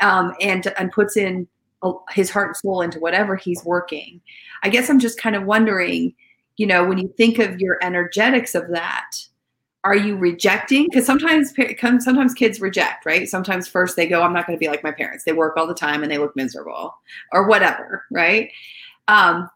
um, 0.00 0.34
and 0.40 0.72
and 0.78 0.92
puts 0.92 1.16
in 1.16 1.48
his 2.10 2.30
heart 2.30 2.48
and 2.48 2.56
soul 2.56 2.82
into 2.82 3.00
whatever 3.00 3.36
he's 3.36 3.64
working. 3.64 4.20
I 4.62 4.68
guess 4.68 4.88
I'm 4.90 5.00
just 5.00 5.20
kind 5.20 5.34
of 5.34 5.44
wondering, 5.44 6.14
you 6.56 6.66
know, 6.66 6.84
when 6.84 6.98
you 6.98 7.12
think 7.16 7.38
of 7.38 7.60
your 7.60 7.78
energetics 7.82 8.54
of 8.54 8.68
that 8.68 9.10
are 9.84 9.96
you 9.96 10.16
rejecting? 10.16 10.84
Because 10.84 11.06
sometimes 11.06 11.54
sometimes 12.04 12.34
kids 12.34 12.60
reject 12.60 13.06
right? 13.06 13.28
Sometimes 13.28 13.66
first 13.66 13.96
they 13.96 14.06
go 14.06 14.22
i'm 14.22 14.32
not 14.32 14.46
going 14.46 14.58
to 14.58 14.60
be 14.60 14.68
like 14.68 14.84
my 14.84 14.92
parents. 14.92 15.24
They 15.24 15.32
work 15.32 15.56
all 15.56 15.66
the 15.66 15.74
time 15.74 16.02
and 16.02 16.10
they 16.10 16.18
look 16.18 16.36
miserable 16.36 16.94
or 17.32 17.46
whatever 17.46 18.04
right? 18.10 18.50
Um, 19.08 19.48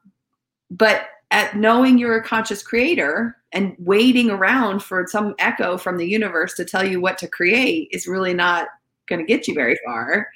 but 0.71 1.07
at 1.31 1.57
knowing 1.57 1.99
you're 1.99 2.17
a 2.17 2.25
conscious 2.25 2.63
creator 2.63 3.37
and 3.53 3.75
waiting 3.79 4.31
around 4.31 4.83
for 4.83 5.07
some 5.09 5.35
echo 5.39 5.77
from 5.77 5.97
the 5.97 6.07
universe 6.07 6.55
to 6.55 6.65
tell 6.65 6.87
you 6.87 7.01
what 7.01 7.19
to 7.19 7.29
create 7.29 7.89
is 7.93 8.07
really 8.07 8.35
not 8.35 8.69
going 9.09 9.21
to 9.21 9.27
get 9.27 9.47
you 9.47 9.55
very 9.55 9.77
far. 9.85 10.29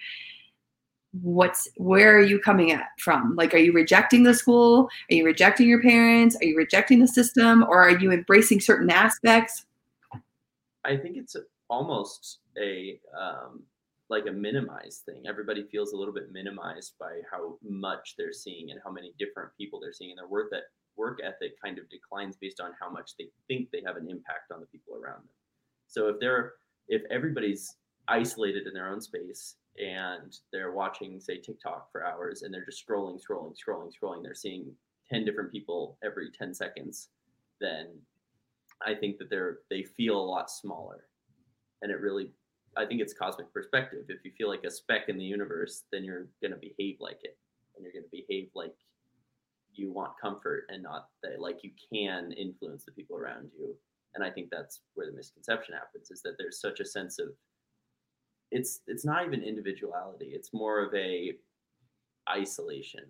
What's 1.23 1.69
where 1.77 2.17
are 2.17 2.23
you 2.23 2.39
coming 2.39 2.73
at 2.73 2.89
from? 2.99 3.35
Like 3.37 3.55
are 3.55 3.59
you 3.59 3.73
rejecting 3.73 4.25
the 4.25 4.35
school? 4.35 4.89
Are 5.11 5.15
you 5.15 5.25
rejecting 5.25 5.69
your 5.69 5.81
parents? 5.81 6.37
Are 6.37 6.45
you 6.45 6.57
rejecting 6.57 6.99
the 7.01 7.09
system? 7.09 7.65
Or 7.67 7.83
are 7.83 7.99
you 7.99 8.13
embracing 8.13 8.61
certain 8.61 8.91
aspects 8.91 9.65
i 10.93 10.97
think 10.97 11.17
it's 11.17 11.37
almost 11.69 12.41
a 12.59 12.99
um, 13.17 13.63
like 14.11 14.27
a 14.27 14.33
minimized 14.33 15.05
thing. 15.05 15.25
Everybody 15.29 15.65
feels 15.65 15.93
a 15.93 15.97
little 15.97 16.15
bit 16.15 16.33
minimized 16.33 16.95
by 16.99 17.21
how 17.31 17.59
much 17.63 18.15
they're 18.17 18.33
seeing 18.33 18.71
and 18.71 18.81
how 18.83 18.91
many 18.91 19.13
different 19.19 19.51
people 19.57 19.81
they're 19.81 19.93
seeing 19.93 20.11
and 20.11 20.19
their 20.19 20.27
work 20.27 20.51
that 20.51 20.65
work 20.97 21.21
ethic 21.23 21.61
kind 21.63 21.79
of 21.79 21.89
declines 21.91 22.37
based 22.37 22.61
on 22.61 22.73
how 22.81 22.91
much 22.91 23.13
they 23.19 23.29
think 23.47 23.71
they 23.71 23.83
have 23.87 23.97
an 23.97 24.09
impact 24.09 24.51
on 24.53 24.61
the 24.61 24.67
people 24.67 24.95
around 24.95 25.19
them. 25.19 25.29
So 25.87 26.09
if 26.09 26.19
they're 26.21 26.55
if 26.89 27.03
everybody's 27.11 27.77
isolated 28.09 28.67
in 28.67 28.73
their 28.73 28.89
own 28.89 29.01
space 29.01 29.57
and 29.79 30.39
they're 30.51 30.73
watching 30.73 31.21
say 31.21 31.39
tiktok 31.39 31.93
for 31.93 32.05
hours 32.05 32.43
and 32.43 32.53
they're 32.53 32.65
just 32.65 32.87
scrolling 32.87 33.21
scrolling 33.21 33.55
scrolling 33.55 33.93
scrolling 33.93 34.23
they're 34.23 34.35
seeing 34.35 34.73
10 35.11 35.27
different 35.27 35.53
people 35.53 35.99
every 36.03 36.31
10 36.31 36.55
seconds 36.55 37.11
then 37.61 37.89
i 38.85 38.95
think 38.95 39.19
that 39.19 39.31
they're 39.31 39.59
they 39.71 39.83
feel 39.83 40.19
a 40.19 40.31
lot 40.31 40.51
smaller. 40.51 41.05
And 41.83 41.91
it 41.93 42.01
really 42.01 42.33
i 42.77 42.85
think 42.85 43.01
it's 43.01 43.13
cosmic 43.13 43.53
perspective. 43.53 44.05
If 44.09 44.25
you 44.25 44.33
feel 44.37 44.49
like 44.49 44.65
a 44.65 44.71
speck 44.71 45.09
in 45.09 45.19
the 45.19 45.25
universe 45.25 45.85
then 45.93 46.05
you're 46.05 46.29
to 46.43 46.57
behave 46.57 46.97
like 47.01 47.21
it. 47.23 47.39
And 47.77 47.85
you're 47.85 48.03
to 48.03 48.09
behave 48.11 48.49
like 48.55 48.75
you 49.73 49.93
want 49.93 50.19
comfort 50.21 50.65
and 50.71 50.83
not 50.83 51.09
that 51.23 51.41
like 51.41 51.63
you 51.63 51.71
can 51.93 52.33
influence 52.33 52.85
the 52.85 52.93
people 52.93 53.17
around 53.17 53.51
you. 53.59 53.75
And 54.15 54.25
i 54.25 54.31
think 54.31 54.49
that's 54.51 54.81
where 54.95 55.07
the 55.07 55.17
misconception 55.17 55.75
happens 55.75 56.11
is 56.11 56.23
that 56.23 56.37
there's 56.39 56.61
such 56.61 56.81
a 56.81 56.85
sense 56.85 57.19
of 57.19 57.29
it's 58.51 58.81
it's 58.87 59.05
not 59.05 59.27
even 59.27 59.43
individuality. 59.43 60.31
It's 60.33 60.55
more 60.55 60.83
of 60.83 60.95
a 60.95 61.33
isolation 62.31 63.05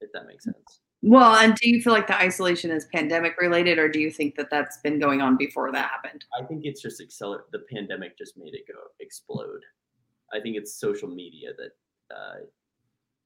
if 0.00 0.10
that 0.12 0.26
makes 0.26 0.44
sense 0.44 0.80
well 1.02 1.34
and 1.34 1.54
do 1.56 1.68
you 1.68 1.82
feel 1.82 1.92
like 1.92 2.06
the 2.06 2.18
isolation 2.18 2.70
is 2.70 2.86
pandemic 2.86 3.40
related 3.40 3.78
or 3.78 3.88
do 3.88 4.00
you 4.00 4.10
think 4.10 4.36
that 4.36 4.50
that's 4.50 4.78
been 4.78 4.98
going 4.98 5.20
on 5.20 5.36
before 5.36 5.70
that 5.72 5.90
happened? 5.90 6.24
I 6.38 6.44
think 6.44 6.64
it's 6.64 6.80
just 6.80 7.00
accelerate 7.00 7.50
the 7.52 7.64
pandemic 7.72 8.16
just 8.16 8.36
made 8.36 8.54
it 8.54 8.66
go 8.66 8.78
explode. 9.00 9.62
I 10.32 10.40
think 10.40 10.56
it's 10.56 10.74
social 10.74 11.08
media 11.08 11.50
that 11.58 12.14
uh, 12.14 12.40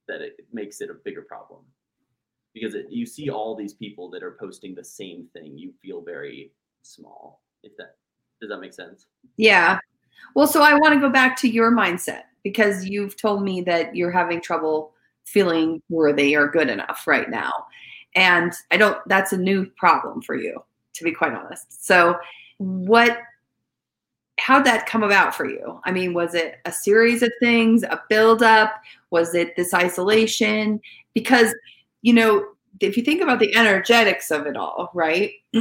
that 0.08 0.20
it 0.20 0.36
makes 0.52 0.80
it 0.80 0.90
a 0.90 0.94
bigger 0.94 1.22
problem. 1.22 1.62
Because 2.54 2.74
it, 2.74 2.86
you 2.88 3.04
see 3.04 3.28
all 3.28 3.54
these 3.54 3.74
people 3.74 4.08
that 4.10 4.22
are 4.22 4.36
posting 4.40 4.74
the 4.74 4.84
same 4.84 5.28
thing 5.34 5.58
you 5.58 5.74
feel 5.82 6.00
very 6.00 6.52
small 6.82 7.42
if 7.62 7.76
that 7.76 7.96
does 8.40 8.50
that 8.50 8.60
make 8.60 8.74
sense? 8.74 9.06
Yeah. 9.36 9.78
Well, 10.34 10.46
so 10.46 10.62
I 10.62 10.74
want 10.74 10.94
to 10.94 11.00
go 11.00 11.10
back 11.10 11.36
to 11.38 11.48
your 11.48 11.70
mindset 11.72 12.22
because 12.42 12.84
you've 12.84 13.16
told 13.16 13.42
me 13.42 13.60
that 13.62 13.96
you're 13.96 14.10
having 14.10 14.40
trouble 14.40 14.92
feeling 15.26 15.82
worthy 15.88 16.34
or 16.36 16.48
good 16.48 16.68
enough 16.68 17.06
right 17.06 17.28
now. 17.28 17.52
And 18.14 18.52
I 18.70 18.76
don't, 18.76 18.98
that's 19.06 19.32
a 19.32 19.36
new 19.36 19.66
problem 19.76 20.22
for 20.22 20.34
you, 20.34 20.62
to 20.94 21.04
be 21.04 21.12
quite 21.12 21.32
honest. 21.32 21.84
So, 21.84 22.16
what, 22.58 23.18
how'd 24.38 24.64
that 24.64 24.86
come 24.86 25.02
about 25.02 25.34
for 25.34 25.48
you? 25.48 25.80
I 25.84 25.92
mean, 25.92 26.14
was 26.14 26.34
it 26.34 26.56
a 26.64 26.72
series 26.72 27.22
of 27.22 27.30
things, 27.40 27.82
a 27.82 28.00
buildup? 28.08 28.72
Was 29.10 29.34
it 29.34 29.54
this 29.56 29.74
isolation? 29.74 30.80
Because, 31.12 31.54
you 32.00 32.14
know, 32.14 32.46
if 32.80 32.96
you 32.96 33.02
think 33.02 33.20
about 33.20 33.38
the 33.38 33.54
energetics 33.54 34.30
of 34.30 34.46
it 34.46 34.56
all, 34.56 34.90
right? 34.94 35.32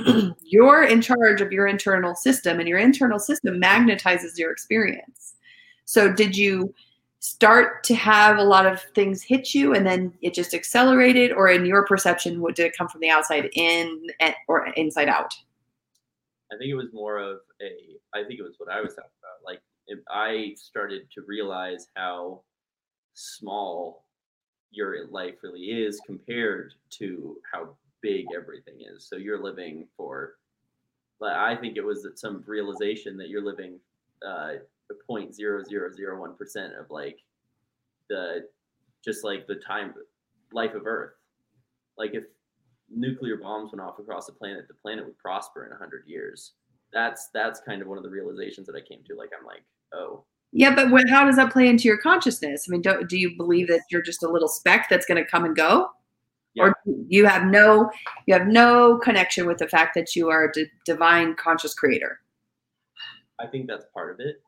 you're 0.43 0.83
in 0.83 1.01
charge 1.01 1.41
of 1.41 1.51
your 1.51 1.67
internal 1.67 2.15
system, 2.15 2.59
and 2.59 2.69
your 2.69 2.79
internal 2.79 3.19
system 3.19 3.61
magnetizes 3.61 4.37
your 4.37 4.51
experience. 4.51 5.33
So, 5.85 6.11
did 6.11 6.37
you 6.37 6.73
start 7.25 7.83
to 7.83 7.95
have 7.95 8.37
a 8.37 8.43
lot 8.43 8.67
of 8.67 8.81
things 8.93 9.23
hit 9.23 9.55
you, 9.55 9.73
and 9.73 9.85
then 9.85 10.13
it 10.21 10.33
just 10.35 10.53
accelerated, 10.53 11.31
or 11.31 11.49
in 11.49 11.65
your 11.65 11.83
perception, 11.85 12.39
what 12.39 12.55
did 12.55 12.67
it 12.67 12.77
come 12.77 12.87
from 12.87 13.01
the 13.01 13.09
outside 13.09 13.49
in 13.53 14.07
or 14.47 14.67
inside 14.75 15.09
out? 15.09 15.33
I 16.53 16.57
think 16.57 16.69
it 16.69 16.75
was 16.75 16.93
more 16.93 17.17
of 17.17 17.39
a. 17.61 17.71
I 18.13 18.23
think 18.23 18.39
it 18.39 18.43
was 18.43 18.55
what 18.59 18.71
I 18.71 18.79
was 18.79 18.93
talking 18.93 19.09
about. 19.19 19.43
Like, 19.43 19.59
I 20.09 20.53
started 20.55 21.07
to 21.15 21.23
realize 21.27 21.87
how 21.95 22.41
small 23.15 24.05
your 24.69 25.07
life 25.07 25.35
really 25.41 25.61
is 25.61 25.99
compared 26.05 26.73
to 26.91 27.37
how 27.51 27.69
big 28.01 28.25
everything 28.35 28.75
is. 28.81 29.07
So 29.07 29.15
you're 29.15 29.41
living 29.41 29.87
for, 29.97 30.35
like 31.19 31.35
I 31.35 31.55
think 31.55 31.75
it 31.75 31.83
was 31.83 32.07
some 32.15 32.43
realization 32.45 33.17
that 33.17 33.29
you're 33.29 33.43
living 33.43 33.79
uh, 34.25 34.55
0.0001 35.09 36.37
percent 36.37 36.73
of 36.73 36.89
like 36.89 37.19
the 38.09 38.47
just 39.03 39.23
like 39.23 39.47
the 39.47 39.55
time 39.55 39.93
life 40.53 40.73
of 40.73 40.85
Earth. 40.85 41.13
Like 41.97 42.13
if 42.13 42.23
nuclear 42.89 43.37
bombs 43.37 43.71
went 43.71 43.81
off 43.81 43.99
across 43.99 44.25
the 44.25 44.33
planet, 44.33 44.67
the 44.67 44.73
planet 44.73 45.05
would 45.05 45.17
prosper 45.17 45.63
in 45.63 45.71
100 45.71 46.03
years. 46.07 46.53
That's 46.93 47.29
that's 47.33 47.59
kind 47.61 47.81
of 47.81 47.87
one 47.87 47.97
of 47.97 48.03
the 48.03 48.09
realizations 48.09 48.67
that 48.67 48.75
I 48.75 48.81
came 48.81 49.03
to. 49.05 49.15
Like 49.15 49.31
I'm 49.37 49.45
like, 49.45 49.63
oh, 49.93 50.23
yeah, 50.51 50.73
but 50.73 50.87
how 51.09 51.25
does 51.25 51.35
that 51.35 51.51
play 51.51 51.67
into 51.67 51.83
your 51.83 51.97
consciousness? 51.97 52.65
I 52.67 52.71
mean, 52.71 52.81
do, 52.81 53.05
do 53.05 53.17
you 53.17 53.35
believe 53.35 53.67
that 53.67 53.81
you're 53.91 54.01
just 54.01 54.23
a 54.23 54.29
little 54.29 54.47
speck 54.47 54.87
that's 54.89 55.05
going 55.05 55.21
to 55.21 55.29
come 55.29 55.43
and 55.43 55.55
go? 55.55 55.89
Yeah. 56.53 56.63
Or 56.63 56.75
you 57.09 57.25
have 57.25 57.45
no 57.45 57.91
you 58.25 58.33
have 58.33 58.47
no 58.47 58.97
connection 58.99 59.45
with 59.45 59.57
the 59.57 59.67
fact 59.67 59.93
that 59.95 60.15
you 60.15 60.29
are 60.29 60.45
a 60.45 60.51
d- 60.53 60.67
divine 60.85 61.35
conscious 61.35 61.73
creator? 61.73 62.21
I 63.37 63.47
think 63.47 63.67
that's 63.67 63.85
part 63.93 64.13
of 64.13 64.21
it, 64.21 64.41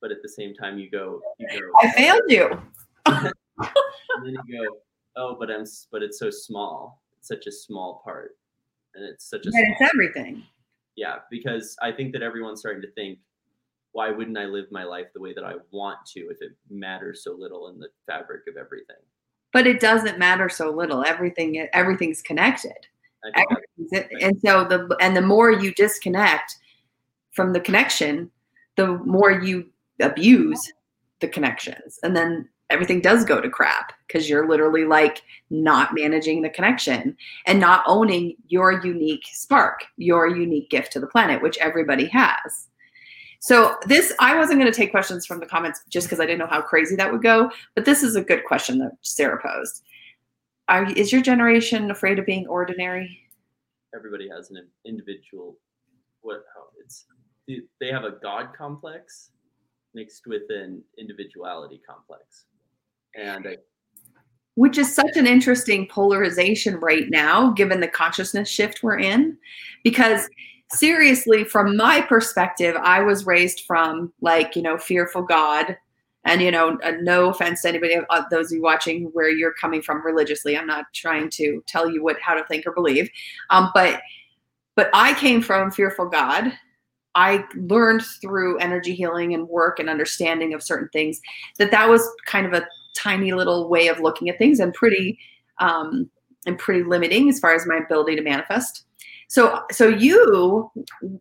but 0.00 0.10
at 0.10 0.22
the 0.22 0.28
same 0.28 0.54
time, 0.54 0.78
you 0.78 0.90
go, 0.90 1.20
you 1.38 1.48
go 1.48 1.70
I 1.82 1.90
failed 1.92 2.22
you. 2.28 2.50
and 3.06 3.32
then 4.24 4.36
you 4.46 4.64
go, 4.66 4.76
oh, 5.16 5.36
but 5.38 5.50
I'm, 5.50 5.64
but 5.90 6.02
it's 6.02 6.18
so 6.18 6.30
small. 6.30 7.02
It's 7.18 7.28
such 7.28 7.46
a 7.46 7.52
small 7.52 8.02
part, 8.04 8.36
and 8.94 9.04
it's 9.04 9.28
such 9.28 9.46
a. 9.46 9.50
it's 9.52 9.92
everything. 9.92 10.42
Yeah, 10.96 11.16
because 11.30 11.76
I 11.80 11.92
think 11.92 12.12
that 12.12 12.22
everyone's 12.22 12.60
starting 12.60 12.82
to 12.82 12.90
think 12.92 13.18
why 13.92 14.10
wouldn't 14.10 14.38
I 14.38 14.44
live 14.44 14.66
my 14.70 14.84
life 14.84 15.06
the 15.14 15.20
way 15.20 15.32
that 15.34 15.44
I 15.44 15.54
want 15.70 15.98
to 16.14 16.20
if 16.30 16.40
it 16.40 16.52
matters 16.70 17.24
so 17.24 17.32
little 17.32 17.68
in 17.68 17.78
the 17.78 17.88
fabric 18.06 18.42
of 18.48 18.56
everything? 18.56 18.96
But 19.52 19.66
it 19.66 19.80
doesn't 19.80 20.18
matter 20.18 20.48
so 20.48 20.70
little. 20.70 21.04
Everything 21.04 21.68
everything's 21.72 22.22
connected. 22.22 22.86
Everything's, 23.34 24.08
and 24.20 24.40
so 24.44 24.64
the 24.64 24.96
and 25.00 25.16
the 25.16 25.22
more 25.22 25.50
you 25.50 25.72
disconnect 25.74 26.56
from 27.32 27.52
the 27.52 27.60
connection, 27.60 28.30
the 28.76 28.98
more 28.98 29.32
you 29.32 29.66
abuse 30.00 30.72
the 31.20 31.28
connections. 31.28 31.98
And 32.02 32.16
then 32.16 32.48
everything 32.70 33.00
does 33.00 33.24
go 33.24 33.40
to 33.40 33.48
crap 33.48 33.92
because 34.06 34.28
you're 34.28 34.48
literally 34.48 34.84
like 34.84 35.22
not 35.50 35.94
managing 35.94 36.42
the 36.42 36.50
connection 36.50 37.16
and 37.46 37.58
not 37.58 37.82
owning 37.86 38.36
your 38.48 38.84
unique 38.84 39.24
spark, 39.32 39.84
your 39.96 40.28
unique 40.28 40.70
gift 40.70 40.92
to 40.92 41.00
the 41.00 41.06
planet, 41.06 41.42
which 41.42 41.58
everybody 41.58 42.06
has. 42.06 42.68
So 43.40 43.76
this, 43.86 44.12
I 44.18 44.36
wasn't 44.36 44.60
going 44.60 44.70
to 44.70 44.76
take 44.76 44.90
questions 44.90 45.24
from 45.24 45.38
the 45.40 45.46
comments 45.46 45.82
just 45.88 46.06
because 46.06 46.20
I 46.20 46.26
didn't 46.26 46.40
know 46.40 46.48
how 46.48 46.60
crazy 46.60 46.96
that 46.96 47.10
would 47.10 47.22
go. 47.22 47.50
But 47.74 47.84
this 47.84 48.02
is 48.02 48.16
a 48.16 48.22
good 48.22 48.44
question 48.44 48.78
that 48.78 48.92
Sarah 49.02 49.40
posed. 49.40 49.82
Are, 50.68 50.90
is 50.92 51.12
your 51.12 51.22
generation 51.22 51.90
afraid 51.90 52.18
of 52.18 52.26
being 52.26 52.46
ordinary? 52.46 53.18
Everybody 53.94 54.28
has 54.28 54.50
an 54.50 54.66
individual. 54.84 55.56
What? 56.20 56.44
How 56.54 56.64
it's 56.84 57.06
they 57.80 57.90
have 57.90 58.04
a 58.04 58.18
God 58.22 58.50
complex 58.54 59.30
mixed 59.98 60.26
with 60.26 60.42
an 60.50 60.82
individuality 60.96 61.80
complex, 61.88 62.44
and 63.16 63.46
I, 63.46 63.56
which 64.54 64.78
is 64.78 64.94
such 64.94 65.16
an 65.16 65.26
interesting 65.26 65.88
polarization 65.88 66.76
right 66.80 67.08
now, 67.10 67.50
given 67.52 67.80
the 67.80 67.88
consciousness 67.88 68.48
shift 68.48 68.82
we're 68.82 68.98
in, 68.98 69.36
because 69.84 70.28
seriously, 70.70 71.44
from 71.44 71.76
my 71.76 72.00
perspective, 72.00 72.76
I 72.76 73.00
was 73.00 73.26
raised 73.26 73.60
from 73.66 74.12
like, 74.20 74.56
you 74.56 74.62
know, 74.62 74.78
fearful 74.78 75.22
God. 75.22 75.76
And, 76.24 76.42
you 76.42 76.50
know, 76.50 76.76
uh, 76.82 76.92
no 77.00 77.30
offense 77.30 77.62
to 77.62 77.68
anybody, 77.68 77.96
uh, 78.10 78.22
those 78.30 78.46
of 78.46 78.56
you 78.56 78.62
watching 78.62 79.04
where 79.14 79.30
you're 79.30 79.54
coming 79.54 79.80
from 79.80 80.04
religiously. 80.04 80.58
I'm 80.58 80.66
not 80.66 80.84
trying 80.92 81.30
to 81.30 81.62
tell 81.66 81.88
you 81.88 82.02
what 82.02 82.20
how 82.20 82.34
to 82.34 82.44
think 82.44 82.66
or 82.66 82.72
believe. 82.72 83.08
Um, 83.48 83.70
but 83.72 84.02
but 84.74 84.90
I 84.92 85.14
came 85.14 85.40
from 85.40 85.70
fearful 85.70 86.06
God. 86.06 86.52
I 87.18 87.44
learned 87.56 88.04
through 88.20 88.58
energy 88.58 88.94
healing 88.94 89.34
and 89.34 89.48
work 89.48 89.80
and 89.80 89.90
understanding 89.90 90.54
of 90.54 90.62
certain 90.62 90.88
things 90.92 91.20
that 91.58 91.72
that 91.72 91.88
was 91.88 92.08
kind 92.26 92.46
of 92.46 92.52
a 92.52 92.64
tiny 92.96 93.32
little 93.32 93.68
way 93.68 93.88
of 93.88 93.98
looking 93.98 94.28
at 94.28 94.38
things 94.38 94.60
and 94.60 94.72
pretty 94.72 95.18
um, 95.58 96.08
and 96.46 96.56
pretty 96.56 96.84
limiting 96.84 97.28
as 97.28 97.40
far 97.40 97.54
as 97.54 97.66
my 97.66 97.78
ability 97.78 98.14
to 98.14 98.22
manifest. 98.22 98.84
So 99.26 99.62
so 99.72 99.88
you 99.88 100.70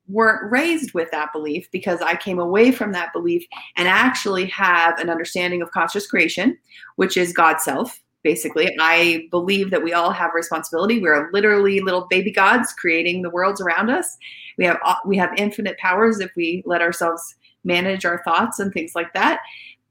weren't 0.07 0.51
raised 0.51 0.93
with 0.93 1.09
that 1.11 1.33
belief 1.33 1.67
because 1.71 1.99
I 1.99 2.15
came 2.15 2.37
away 2.37 2.71
from 2.71 2.91
that 2.91 3.11
belief 3.11 3.43
and 3.75 3.87
actually 3.87 4.45
have 4.45 4.99
an 4.99 5.09
understanding 5.09 5.63
of 5.63 5.71
conscious 5.71 6.05
creation, 6.05 6.59
which 6.97 7.17
is 7.17 7.33
God 7.33 7.59
self. 7.59 7.99
Basically, 8.27 8.75
I 8.77 9.25
believe 9.31 9.71
that 9.71 9.81
we 9.81 9.93
all 9.93 10.11
have 10.11 10.31
responsibility. 10.33 10.99
We're 10.99 11.29
literally 11.31 11.79
little 11.79 12.07
baby 12.09 12.29
gods 12.29 12.73
creating 12.73 13.21
the 13.21 13.29
worlds 13.29 13.61
around 13.61 13.89
us. 13.89 14.17
We 14.57 14.65
have 14.65 14.79
we 15.05 15.15
have 15.15 15.31
infinite 15.37 15.77
powers 15.77 16.19
if 16.19 16.31
we 16.35 16.61
let 16.65 16.81
ourselves 16.81 17.23
manage 17.63 18.03
our 18.03 18.21
thoughts 18.25 18.59
and 18.59 18.73
things 18.73 18.91
like 18.95 19.13
that. 19.13 19.39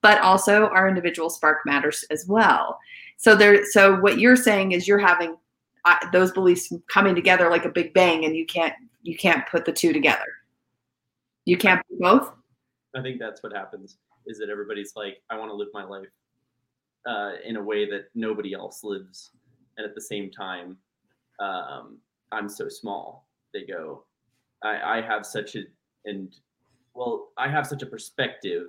but 0.02 0.20
also 0.20 0.66
our 0.68 0.86
individual 0.88 1.30
spark 1.30 1.58
matters 1.66 2.04
as 2.10 2.26
well. 2.28 2.78
So 3.16 3.34
there, 3.34 3.64
so 3.64 3.96
what 3.96 4.20
you're 4.20 4.36
saying 4.36 4.72
is 4.72 4.86
you're 4.86 4.98
having 4.98 5.36
uh, 5.84 5.96
those 6.12 6.30
beliefs 6.30 6.72
coming 6.88 7.14
together 7.14 7.50
like 7.50 7.64
a 7.64 7.70
big 7.70 7.94
bang, 7.94 8.24
and 8.24 8.36
you 8.36 8.46
can't 8.46 8.74
you 9.02 9.16
can't 9.16 9.48
put 9.48 9.64
the 9.64 9.72
two 9.72 9.92
together. 9.92 10.26
You 11.44 11.56
can't 11.56 11.80
both. 11.98 12.30
I 12.94 13.02
think 13.02 13.18
that's 13.18 13.42
what 13.42 13.52
happens. 13.52 13.96
Is 14.26 14.38
that 14.38 14.48
everybody's 14.48 14.92
like, 14.94 15.22
I 15.30 15.36
want 15.36 15.50
to 15.50 15.56
live 15.56 15.68
my 15.72 15.84
life 15.84 16.08
uh, 17.06 17.32
in 17.44 17.56
a 17.56 17.62
way 17.62 17.88
that 17.88 18.06
nobody 18.14 18.52
else 18.54 18.82
lives, 18.84 19.30
and 19.76 19.86
at 19.86 19.94
the 19.94 20.00
same 20.00 20.30
time, 20.30 20.76
um, 21.40 21.98
I'm 22.32 22.48
so 22.48 22.68
small. 22.68 23.28
They 23.54 23.64
go, 23.64 24.04
I, 24.62 24.98
I 24.98 25.00
have 25.00 25.24
such 25.24 25.56
a 25.56 25.64
and 26.04 26.34
well, 26.94 27.28
I 27.36 27.48
have 27.48 27.66
such 27.66 27.82
a 27.82 27.86
perspective 27.86 28.66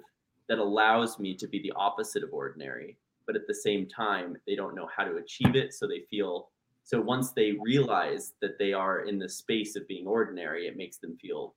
that 0.49 0.59
allows 0.59 1.19
me 1.19 1.35
to 1.35 1.47
be 1.47 1.61
the 1.61 1.71
opposite 1.75 2.23
of 2.23 2.33
ordinary, 2.33 2.97
but 3.25 3.35
at 3.35 3.47
the 3.47 3.55
same 3.55 3.87
time, 3.87 4.37
they 4.45 4.55
don't 4.55 4.75
know 4.75 4.89
how 4.95 5.03
to 5.03 5.17
achieve 5.17 5.55
it, 5.55 5.73
so 5.73 5.87
they 5.87 6.03
feel 6.09 6.49
so 6.83 7.01
once 7.01 7.31
they 7.31 7.51
realize 7.61 8.33
that 8.41 8.57
they 8.57 8.71
are 8.71 9.01
in 9.01 9.19
the 9.19 9.27
space 9.27 9.75
of 9.75 9.85
being 9.89 10.07
ordinary, 10.07 10.67
it 10.67 10.77
makes 10.77 10.97
them 10.97 11.17
feel 11.21 11.53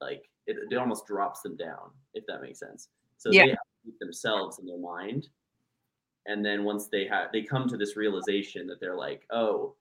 like 0.00 0.28
it, 0.48 0.56
it 0.68 0.76
almost 0.76 1.06
drops 1.06 1.42
them 1.42 1.56
down, 1.56 1.90
if 2.14 2.24
that 2.26 2.42
makes 2.42 2.58
sense. 2.58 2.88
So 3.16 3.30
Yeah. 3.30 3.44
they 3.44 3.50
have 3.50 3.58
to 3.58 3.84
keep 3.84 3.98
themselves 4.00 4.58
in 4.58 4.66
their 4.66 4.78
mind. 4.78 5.28
And 6.26 6.44
then 6.44 6.64
once 6.64 6.88
they 6.88 7.06
have 7.06 7.28
they 7.32 7.42
come 7.42 7.68
to 7.68 7.76
this 7.76 7.96
realization 7.96 8.66
that 8.66 8.80
they're 8.80 8.96
like, 8.96 9.22
oh, 9.30 9.74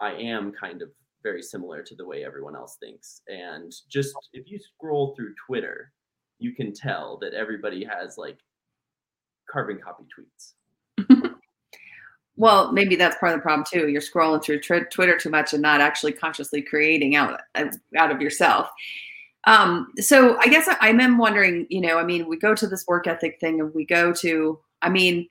I 0.00 0.12
am 0.12 0.52
kind 0.52 0.82
of 0.82 0.90
very 1.22 1.42
similar 1.42 1.82
to 1.82 1.94
the 1.96 2.06
way 2.06 2.24
everyone 2.24 2.54
else 2.54 2.76
thinks. 2.78 3.22
And 3.28 3.72
just 3.88 4.14
if 4.32 4.50
you 4.50 4.58
scroll 4.58 5.14
through 5.14 5.34
Twitter, 5.46 5.92
you 6.38 6.54
can 6.54 6.72
tell 6.72 7.18
that 7.20 7.34
everybody 7.34 7.84
has 7.84 8.16
like 8.16 8.38
carbon 9.50 9.80
copy 9.82 10.04
tweets. 10.14 11.32
Well, 12.38 12.70
maybe 12.70 12.94
that's 12.94 13.16
part 13.18 13.32
of 13.32 13.38
the 13.38 13.42
problem 13.42 13.66
too. 13.68 13.88
You're 13.88 14.00
scrolling 14.00 14.42
through 14.42 14.60
tw- 14.60 14.88
Twitter 14.92 15.18
too 15.18 15.28
much 15.28 15.52
and 15.52 15.60
not 15.60 15.80
actually 15.80 16.12
consciously 16.12 16.62
creating 16.62 17.16
out 17.16 17.40
out 17.56 18.12
of 18.12 18.20
yourself. 18.22 18.70
Um, 19.44 19.88
so 19.98 20.38
I 20.38 20.46
guess 20.46 20.68
I, 20.68 20.76
I'm 20.80 21.18
wondering, 21.18 21.66
you 21.68 21.80
know, 21.80 21.98
I 21.98 22.04
mean, 22.04 22.28
we 22.28 22.38
go 22.38 22.54
to 22.54 22.68
this 22.68 22.86
work 22.86 23.08
ethic 23.08 23.38
thing, 23.40 23.60
and 23.60 23.74
we 23.74 23.84
go 23.84 24.12
to, 24.12 24.60
I 24.82 24.88
mean, 24.88 25.28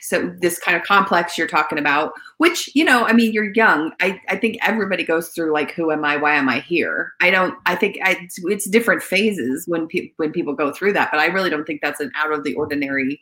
so 0.00 0.34
this 0.40 0.58
kind 0.58 0.76
of 0.76 0.82
complex 0.82 1.38
you're 1.38 1.46
talking 1.46 1.78
about, 1.78 2.12
which 2.38 2.68
you 2.74 2.84
know, 2.84 3.04
I 3.04 3.12
mean, 3.12 3.32
you're 3.32 3.52
young. 3.54 3.92
I 4.00 4.20
I 4.28 4.36
think 4.36 4.58
everybody 4.62 5.04
goes 5.04 5.28
through 5.28 5.52
like, 5.52 5.72
who 5.72 5.90
am 5.90 6.04
I? 6.04 6.16
Why 6.16 6.34
am 6.34 6.48
I 6.48 6.60
here? 6.60 7.12
I 7.20 7.30
don't. 7.30 7.54
I 7.66 7.76
think 7.76 7.98
I, 8.02 8.16
it's, 8.20 8.38
it's 8.44 8.68
different 8.68 9.02
phases 9.02 9.64
when 9.68 9.86
people 9.86 10.12
when 10.16 10.32
people 10.32 10.54
go 10.54 10.72
through 10.72 10.94
that, 10.94 11.10
but 11.12 11.20
I 11.20 11.26
really 11.26 11.50
don't 11.50 11.64
think 11.64 11.80
that's 11.82 12.00
an 12.00 12.10
out 12.16 12.32
of 12.32 12.44
the 12.44 12.54
ordinary 12.54 13.20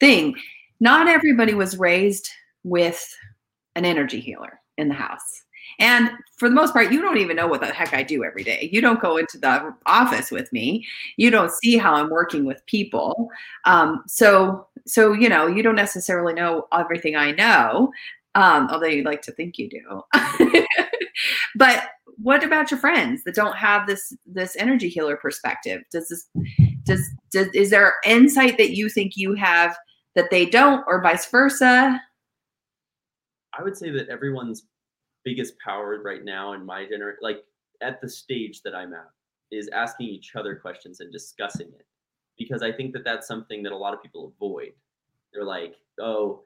thing 0.00 0.34
not 0.80 1.08
everybody 1.08 1.54
was 1.54 1.78
raised 1.78 2.28
with 2.62 3.16
an 3.74 3.84
energy 3.84 4.20
healer 4.20 4.60
in 4.76 4.88
the 4.88 4.94
house. 4.94 5.42
And 5.78 6.10
for 6.36 6.48
the 6.48 6.54
most 6.54 6.72
part, 6.72 6.92
you 6.92 7.00
don't 7.00 7.18
even 7.18 7.36
know 7.36 7.46
what 7.46 7.60
the 7.60 7.66
heck 7.66 7.94
I 7.94 8.02
do 8.02 8.24
every 8.24 8.42
day. 8.44 8.68
You 8.72 8.80
don't 8.80 9.00
go 9.00 9.16
into 9.16 9.38
the 9.38 9.74
office 9.86 10.30
with 10.30 10.52
me. 10.52 10.86
You 11.16 11.30
don't 11.30 11.50
see 11.50 11.76
how 11.76 11.94
I'm 11.94 12.10
working 12.10 12.44
with 12.44 12.64
people. 12.66 13.28
Um, 13.64 14.02
so, 14.06 14.66
so 14.86 15.12
you 15.12 15.28
know, 15.28 15.46
you 15.46 15.62
don't 15.62 15.76
necessarily 15.76 16.34
know 16.34 16.66
everything 16.72 17.16
I 17.16 17.32
know, 17.32 17.92
um, 18.34 18.68
although 18.70 18.86
you'd 18.86 19.06
like 19.06 19.22
to 19.22 19.32
think 19.32 19.58
you 19.58 19.68
do. 19.68 20.02
but 21.56 21.88
what 22.18 22.44
about 22.44 22.70
your 22.70 22.78
friends 22.80 23.24
that 23.24 23.34
don't 23.34 23.56
have 23.56 23.86
this 23.86 24.12
this 24.26 24.56
energy 24.56 24.88
healer 24.88 25.16
perspective? 25.16 25.82
Does 25.90 26.08
this 26.08 26.28
does, 26.84 27.08
does 27.30 27.48
is 27.54 27.70
there 27.70 27.94
insight 28.04 28.58
that 28.58 28.76
you 28.76 28.88
think 28.88 29.16
you 29.16 29.34
have 29.34 29.76
that 30.14 30.30
they 30.30 30.46
don't, 30.46 30.84
or 30.86 31.02
vice 31.02 31.26
versa? 31.26 32.00
I 33.56 33.62
would 33.62 33.76
say 33.76 33.90
that 33.90 34.08
everyone's 34.08 34.64
biggest 35.24 35.54
power 35.58 36.00
right 36.02 36.24
now 36.24 36.52
in 36.52 36.64
my 36.64 36.84
generation, 36.84 37.18
like 37.22 37.44
at 37.82 38.00
the 38.00 38.08
stage 38.08 38.62
that 38.62 38.74
I'm 38.74 38.92
at, 38.92 39.10
is 39.50 39.68
asking 39.68 40.08
each 40.08 40.32
other 40.36 40.56
questions 40.56 41.00
and 41.00 41.12
discussing 41.12 41.68
it. 41.68 41.86
Because 42.38 42.62
I 42.62 42.72
think 42.72 42.92
that 42.92 43.04
that's 43.04 43.28
something 43.28 43.62
that 43.62 43.72
a 43.72 43.76
lot 43.76 43.94
of 43.94 44.02
people 44.02 44.32
avoid. 44.36 44.72
They're 45.32 45.44
like, 45.44 45.76
oh, 46.00 46.42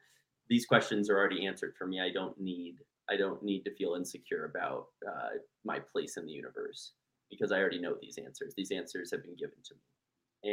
these 0.49 0.67
questions 0.67 1.09
are 1.09 1.17
already 1.17 1.47
answered 1.47 1.75
for 1.79 1.87
me. 1.87 2.01
I 2.01 2.11
don't 2.13 2.39
need, 2.41 2.77
I 3.11 3.17
don't 3.17 3.43
need 3.43 3.65
to 3.65 3.75
feel 3.75 3.95
insecure 3.95 4.45
about 4.45 4.89
uh, 5.07 5.39
my 5.65 5.79
place 5.79 6.17
in 6.17 6.27
the 6.27 6.33
universe 6.33 6.93
because 7.31 7.53
I 7.53 7.59
already 7.59 7.81
know 7.81 7.97
these 8.01 8.19
answers. 8.19 8.55
These 8.57 8.71
answers 8.71 9.11
have 9.11 9.23
been 9.23 9.37
given 9.37 9.59
to 9.65 9.75
me. 9.75 9.81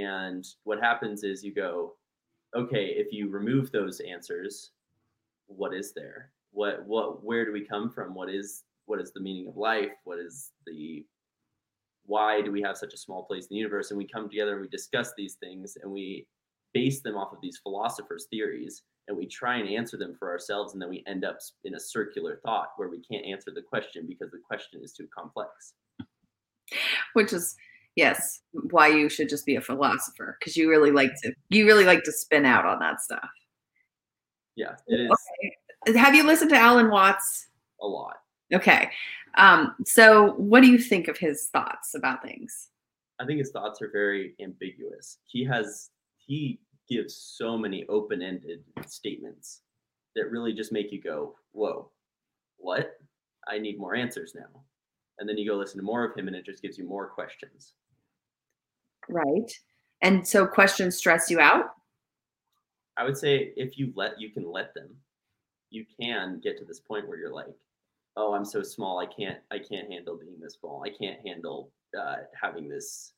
And 0.05 0.45
what 0.63 0.81
happens 0.81 1.23
is 1.23 1.43
you 1.43 1.53
go, 1.53 1.93
okay, 2.55 2.85
if 2.85 3.11
you 3.11 3.29
remove 3.29 3.71
those 3.71 3.99
answers, 3.99 4.71
what 5.47 5.73
is 5.73 5.93
there? 5.93 6.31
What 6.55 6.85
what 6.85 7.23
where 7.23 7.45
do 7.45 7.51
we 7.51 7.65
come 7.65 7.89
from? 7.89 8.15
What 8.15 8.29
is 8.29 8.63
what 8.85 9.01
is 9.01 9.11
the 9.11 9.19
meaning 9.19 9.47
of 9.47 9.57
life? 9.57 9.91
What 10.05 10.19
is 10.19 10.51
the 10.65 11.05
why 12.05 12.41
do 12.41 12.51
we 12.51 12.61
have 12.61 12.77
such 12.77 12.93
a 12.93 12.97
small 12.97 13.23
place 13.23 13.43
in 13.43 13.49
the 13.51 13.57
universe? 13.57 13.91
And 13.91 13.97
we 13.97 14.07
come 14.07 14.29
together 14.29 14.53
and 14.53 14.61
we 14.61 14.69
discuss 14.69 15.11
these 15.17 15.35
things 15.35 15.77
and 15.81 15.91
we 15.91 16.25
base 16.73 17.01
them 17.01 17.17
off 17.17 17.33
of 17.33 17.39
these 17.41 17.59
philosophers' 17.61 18.27
theories 18.29 18.83
and 19.07 19.17
we 19.17 19.27
try 19.27 19.57
and 19.57 19.67
answer 19.67 19.97
them 19.97 20.15
for 20.17 20.29
ourselves 20.29 20.73
and 20.73 20.81
then 20.81 20.89
we 20.89 21.03
end 21.07 21.25
up 21.25 21.39
in 21.65 21.75
a 21.75 21.79
circular 21.79 22.39
thought 22.45 22.69
where 22.77 22.89
we 22.89 23.01
can't 23.01 23.25
answer 23.25 23.51
the 23.53 23.61
question 23.61 24.05
because 24.07 24.31
the 24.31 24.41
question 24.47 24.81
is 24.81 24.93
too 24.93 25.07
complex. 25.13 25.73
Which 27.13 27.33
is 27.33 27.55
yes, 27.97 28.41
why 28.71 28.87
you 28.87 29.09
should 29.09 29.27
just 29.27 29.45
be 29.45 29.57
a 29.57 29.61
philosopher 29.61 30.37
because 30.39 30.55
you 30.55 30.69
really 30.69 30.91
like 30.91 31.11
to 31.23 31.33
you 31.49 31.65
really 31.65 31.85
like 31.85 32.03
to 32.03 32.13
spin 32.13 32.45
out 32.45 32.65
on 32.65 32.79
that 32.79 33.01
stuff. 33.01 33.29
Yeah, 34.55 34.75
it 34.87 35.01
is 35.01 35.11
Okay. 35.11 35.55
Have 35.87 36.15
you 36.15 36.25
listened 36.25 36.49
to 36.51 36.57
Alan 36.57 36.89
Watts? 36.89 37.47
a 37.81 37.87
lot. 37.87 38.17
Okay. 38.53 38.89
Um, 39.37 39.75
so 39.85 40.33
what 40.33 40.61
do 40.61 40.67
you 40.67 40.79
think 40.79 41.07
of 41.07 41.17
his 41.17 41.47
thoughts 41.47 41.95
about 41.95 42.21
things? 42.21 42.69
I 43.19 43.25
think 43.25 43.39
his 43.39 43.51
thoughts 43.51 43.81
are 43.81 43.91
very 43.91 44.35
ambiguous. 44.41 45.19
He 45.25 45.43
has 45.45 45.89
he 46.17 46.59
gives 46.89 47.15
so 47.15 47.57
many 47.57 47.85
open-ended 47.87 48.63
statements 48.85 49.61
that 50.15 50.31
really 50.31 50.53
just 50.53 50.71
make 50.71 50.91
you 50.91 51.01
go, 51.01 51.35
"Whoa, 51.51 51.91
what? 52.57 52.97
I 53.47 53.57
need 53.57 53.79
more 53.79 53.95
answers 53.95 54.33
now." 54.35 54.63
And 55.19 55.29
then 55.29 55.37
you 55.37 55.49
go 55.49 55.55
listen 55.55 55.77
to 55.77 55.85
more 55.85 56.03
of 56.03 56.15
him, 56.15 56.27
and 56.27 56.35
it 56.35 56.45
just 56.45 56.61
gives 56.61 56.77
you 56.77 56.85
more 56.85 57.07
questions. 57.07 57.73
Right. 59.07 59.51
And 60.01 60.27
so 60.27 60.45
questions 60.45 60.97
stress 60.97 61.29
you 61.29 61.39
out? 61.39 61.71
I 62.97 63.03
would 63.03 63.17
say 63.17 63.53
if 63.55 63.77
you 63.77 63.93
let 63.95 64.19
you 64.19 64.31
can 64.31 64.49
let 64.49 64.73
them, 64.73 64.89
you 65.69 65.85
can 65.99 66.39
get 66.43 66.57
to 66.59 66.65
this 66.65 66.79
point 66.79 67.07
where 67.07 67.17
you're 67.17 67.33
like, 67.33 67.55
"Oh, 68.15 68.33
I'm 68.33 68.45
so 68.45 68.61
small. 68.63 68.99
I 68.99 69.05
can't. 69.05 69.39
I 69.51 69.59
can't 69.59 69.91
handle 69.91 70.17
being 70.17 70.39
this 70.39 70.55
small. 70.59 70.83
I 70.85 70.89
can't 70.89 71.25
handle 71.25 71.71
uh, 71.97 72.17
having 72.39 72.69
this 72.69 73.13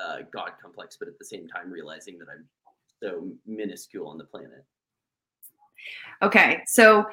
uh, 0.00 0.18
God 0.32 0.52
complex." 0.60 0.96
But 0.98 1.08
at 1.08 1.18
the 1.18 1.24
same 1.24 1.48
time, 1.48 1.70
realizing 1.70 2.18
that 2.18 2.28
I'm 2.28 2.46
so 3.02 3.30
minuscule 3.46 4.08
on 4.08 4.18
the 4.18 4.24
planet. 4.24 4.64
Okay, 6.22 6.62
so 6.66 7.06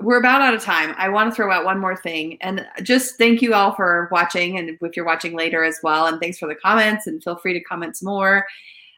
we're 0.00 0.18
about 0.18 0.42
out 0.42 0.54
of 0.54 0.62
time. 0.62 0.94
I 0.98 1.08
want 1.08 1.30
to 1.30 1.34
throw 1.34 1.52
out 1.52 1.64
one 1.64 1.78
more 1.78 1.96
thing 1.96 2.36
and 2.40 2.66
just 2.82 3.16
thank 3.16 3.40
you 3.40 3.54
all 3.54 3.74
for 3.74 4.08
watching 4.10 4.58
and 4.58 4.76
if 4.80 4.96
you're 4.96 5.06
watching 5.06 5.36
later 5.36 5.62
as 5.62 5.78
well. 5.82 6.06
And 6.06 6.20
thanks 6.20 6.38
for 6.38 6.48
the 6.48 6.54
comments 6.54 7.06
and 7.06 7.22
feel 7.22 7.36
free 7.36 7.52
to 7.52 7.60
comment 7.60 7.96
some 7.96 8.08
more. 8.08 8.44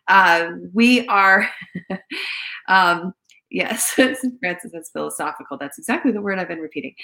Uh, 0.09 0.53
we 0.73 1.07
are, 1.09 1.49
um, 2.69 3.15
yes, 3.51 3.91
Francis 4.41 4.75
is 4.75 4.91
philosophical. 4.91 5.57
That's 5.57 5.79
exactly 5.79 6.13
the 6.13 6.21
word 6.21 6.39
I've 6.39 6.49
been 6.49 6.61
repeating. 6.61 6.95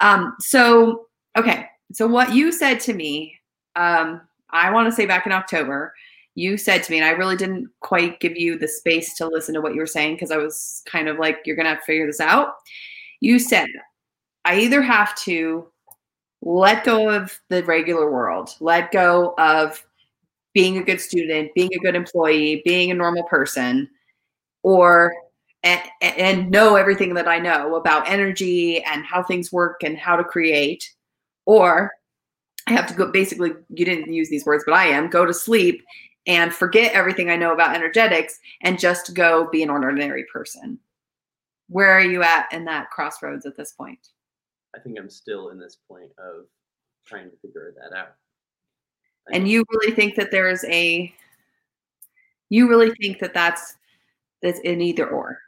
Um, 0.00 0.34
so, 0.40 1.06
okay, 1.36 1.66
so 1.92 2.06
what 2.06 2.34
you 2.34 2.52
said 2.52 2.80
to 2.80 2.94
me, 2.94 3.34
um, 3.76 4.20
I 4.50 4.70
want 4.70 4.88
to 4.88 4.92
say 4.92 5.06
back 5.06 5.26
in 5.26 5.32
October, 5.32 5.94
you 6.34 6.56
said 6.56 6.82
to 6.82 6.92
me, 6.92 6.98
and 6.98 7.06
I 7.06 7.10
really 7.10 7.36
didn't 7.36 7.68
quite 7.80 8.20
give 8.20 8.36
you 8.36 8.58
the 8.58 8.68
space 8.68 9.14
to 9.16 9.26
listen 9.26 9.54
to 9.54 9.60
what 9.60 9.74
you 9.74 9.80
were 9.80 9.86
saying 9.86 10.14
because 10.14 10.30
I 10.30 10.36
was 10.36 10.82
kind 10.86 11.08
of 11.08 11.18
like, 11.18 11.38
you're 11.44 11.56
going 11.56 11.64
to 11.64 11.70
have 11.70 11.80
to 11.80 11.84
figure 11.84 12.06
this 12.06 12.20
out. 12.20 12.54
You 13.20 13.38
said, 13.38 13.66
I 14.44 14.58
either 14.60 14.80
have 14.80 15.14
to 15.16 15.66
let 16.42 16.84
go 16.84 17.10
of 17.10 17.38
the 17.50 17.62
regular 17.64 18.10
world, 18.10 18.54
let 18.60 18.92
go 18.92 19.34
of 19.38 19.84
being 20.54 20.78
a 20.78 20.82
good 20.82 21.00
student, 21.00 21.52
being 21.54 21.70
a 21.74 21.78
good 21.78 21.94
employee, 21.94 22.62
being 22.64 22.90
a 22.90 22.94
normal 22.94 23.24
person, 23.24 23.88
or 24.62 25.12
and, 25.62 25.82
and 26.00 26.50
know 26.50 26.76
everything 26.76 27.14
that 27.14 27.28
I 27.28 27.38
know 27.38 27.74
about 27.74 28.08
energy 28.08 28.82
and 28.84 29.04
how 29.04 29.22
things 29.22 29.52
work 29.52 29.82
and 29.82 29.98
how 29.98 30.16
to 30.16 30.24
create, 30.24 30.92
or 31.46 31.92
I 32.66 32.72
have 32.72 32.86
to 32.86 32.94
go 32.94 33.10
basically, 33.10 33.52
you 33.68 33.84
didn't 33.84 34.12
use 34.12 34.30
these 34.30 34.46
words, 34.46 34.64
but 34.66 34.74
I 34.74 34.86
am 34.86 35.10
go 35.10 35.26
to 35.26 35.34
sleep 35.34 35.84
and 36.26 36.52
forget 36.52 36.92
everything 36.92 37.30
I 37.30 37.36
know 37.36 37.52
about 37.52 37.74
energetics 37.74 38.38
and 38.62 38.78
just 38.78 39.14
go 39.14 39.48
be 39.50 39.62
an 39.62 39.70
ordinary 39.70 40.24
person. 40.32 40.78
Where 41.68 41.90
are 41.92 42.02
you 42.02 42.22
at 42.22 42.52
in 42.52 42.64
that 42.66 42.90
crossroads 42.90 43.46
at 43.46 43.56
this 43.56 43.72
point? 43.72 44.08
I 44.74 44.78
think 44.78 44.98
I'm 44.98 45.10
still 45.10 45.48
in 45.48 45.58
this 45.58 45.78
point 45.88 46.10
of 46.18 46.46
trying 47.06 47.30
to 47.30 47.36
figure 47.38 47.74
that 47.80 47.96
out. 47.96 48.14
I 49.32 49.36
And 49.36 49.48
you 49.48 49.64
really 49.70 49.94
think 49.94 50.14
that 50.16 50.30
there 50.30 50.48
is 50.48 50.64
a 50.64 51.12
You 52.48 52.68
really 52.68 52.90
think 53.00 53.18
that 53.20 53.34
that's 53.34 53.76
that's 54.42 54.60
an 54.64 54.80
either 54.80 55.08
or? 55.08 55.38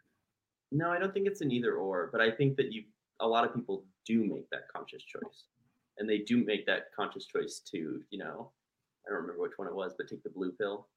No, 0.72 0.90
I 0.90 0.98
don't 0.98 1.12
think 1.12 1.26
it's 1.26 1.40
an 1.40 1.50
either 1.50 1.74
or, 1.74 2.08
but 2.12 2.20
I 2.20 2.30
think 2.30 2.56
that 2.56 2.72
you 2.72 2.84
a 3.20 3.26
lot 3.26 3.44
of 3.44 3.54
people 3.54 3.84
do 4.06 4.24
make 4.24 4.48
that 4.50 4.68
conscious 4.74 5.02
choice. 5.02 5.44
And 5.98 6.08
they 6.08 6.18
do 6.18 6.44
make 6.44 6.66
that 6.66 6.86
conscious 6.96 7.26
choice 7.26 7.60
to, 7.70 8.00
you 8.10 8.18
know, 8.18 8.50
I 9.06 9.10
don't 9.10 9.20
remember 9.20 9.42
which 9.42 9.52
one 9.56 9.68
it 9.68 9.74
was, 9.74 9.94
but 9.96 10.08
take 10.08 10.22
the 10.22 10.30
blue 10.30 10.52
pill. 10.52 10.88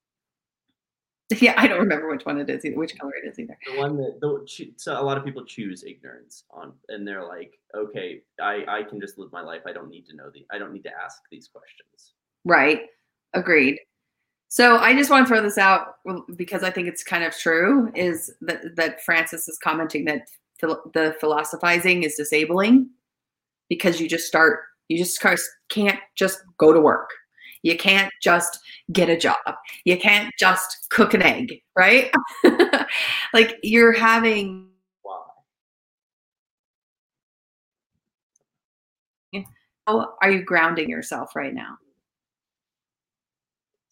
Yeah, 1.40 1.56
I 1.58 1.68
don't 1.68 1.80
remember 1.80 2.08
which 2.08 2.24
one 2.24 2.38
it 2.38 2.48
is 2.52 2.64
either, 2.64 2.78
which 2.78 2.98
color 3.00 3.14
it 3.24 3.28
is 3.28 3.40
either. 3.40 3.58
The 3.66 3.80
one 3.80 3.98
that 3.98 4.20
the, 4.22 4.46
so 4.78 5.00
a 5.00 5.02
lot 5.02 5.18
of 5.18 5.26
people 5.26 5.44
choose 5.44 5.84
ignorance 5.84 6.44
on, 6.52 6.74
and 6.90 7.06
they're 7.06 7.26
like, 7.26 7.58
okay, 7.76 8.22
I 8.40 8.64
I 8.68 8.84
can 8.84 9.02
just 9.02 9.18
live 9.18 9.32
my 9.32 9.42
life. 9.42 9.62
I 9.66 9.74
don't 9.74 9.90
need 9.90 10.06
to 10.06 10.16
know 10.16 10.30
the. 10.32 10.46
I 10.52 10.60
don't 10.60 10.72
need 10.72 10.84
to 10.84 10.92
ask 11.04 11.24
these 11.32 11.48
questions. 11.48 12.14
Right. 12.46 12.82
Agreed. 13.34 13.80
So 14.48 14.78
I 14.78 14.94
just 14.94 15.10
want 15.10 15.26
to 15.26 15.28
throw 15.28 15.42
this 15.42 15.58
out 15.58 15.96
because 16.36 16.64
I 16.64 16.70
think 16.70 16.88
it's 16.88 17.04
kind 17.04 17.24
of 17.24 17.36
true. 17.38 17.92
Is 17.96 18.34
that 18.42 18.76
that 18.76 19.04
Francis 19.04 19.48
is 19.48 19.58
commenting 19.58 20.06
that 20.06 20.28
the 20.62 21.16
philosophizing 21.20 22.04
is 22.04 22.16
disabling 22.16 22.90
because 23.70 24.00
you 24.00 24.08
just 24.08 24.28
start 24.28 24.62
you 24.88 24.98
just 24.98 25.20
can't 25.70 26.00
just 26.16 26.40
go 26.58 26.72
to 26.72 26.80
work 26.80 27.10
you 27.66 27.76
can't 27.76 28.14
just 28.22 28.60
get 28.92 29.10
a 29.10 29.18
job. 29.18 29.38
You 29.86 29.98
can't 29.98 30.32
just 30.38 30.86
cook 30.92 31.16
an 31.16 31.24
egg, 31.24 31.64
right? 31.76 32.14
like 33.34 33.58
you're 33.64 33.92
having 33.92 34.70
How 39.88 40.14
are 40.22 40.32
you 40.32 40.44
grounding 40.44 40.90
yourself 40.90 41.36
right 41.36 41.54
now? 41.54 41.78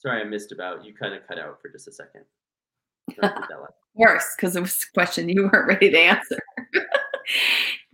Sorry, 0.04 0.22
I 0.22 0.26
missed 0.26 0.52
about 0.52 0.84
you 0.84 0.94
kind 0.94 1.14
of 1.14 1.26
cut 1.26 1.40
out 1.40 1.62
for 1.62 1.70
just 1.70 1.88
a 1.88 1.92
second. 1.92 2.26
Worse, 3.96 4.36
because 4.36 4.56
it 4.56 4.62
was 4.62 4.84
a 4.84 4.94
question 4.94 5.30
you 5.30 5.44
weren't 5.44 5.68
ready 5.68 5.90
to 5.92 5.98
answer. 5.98 6.40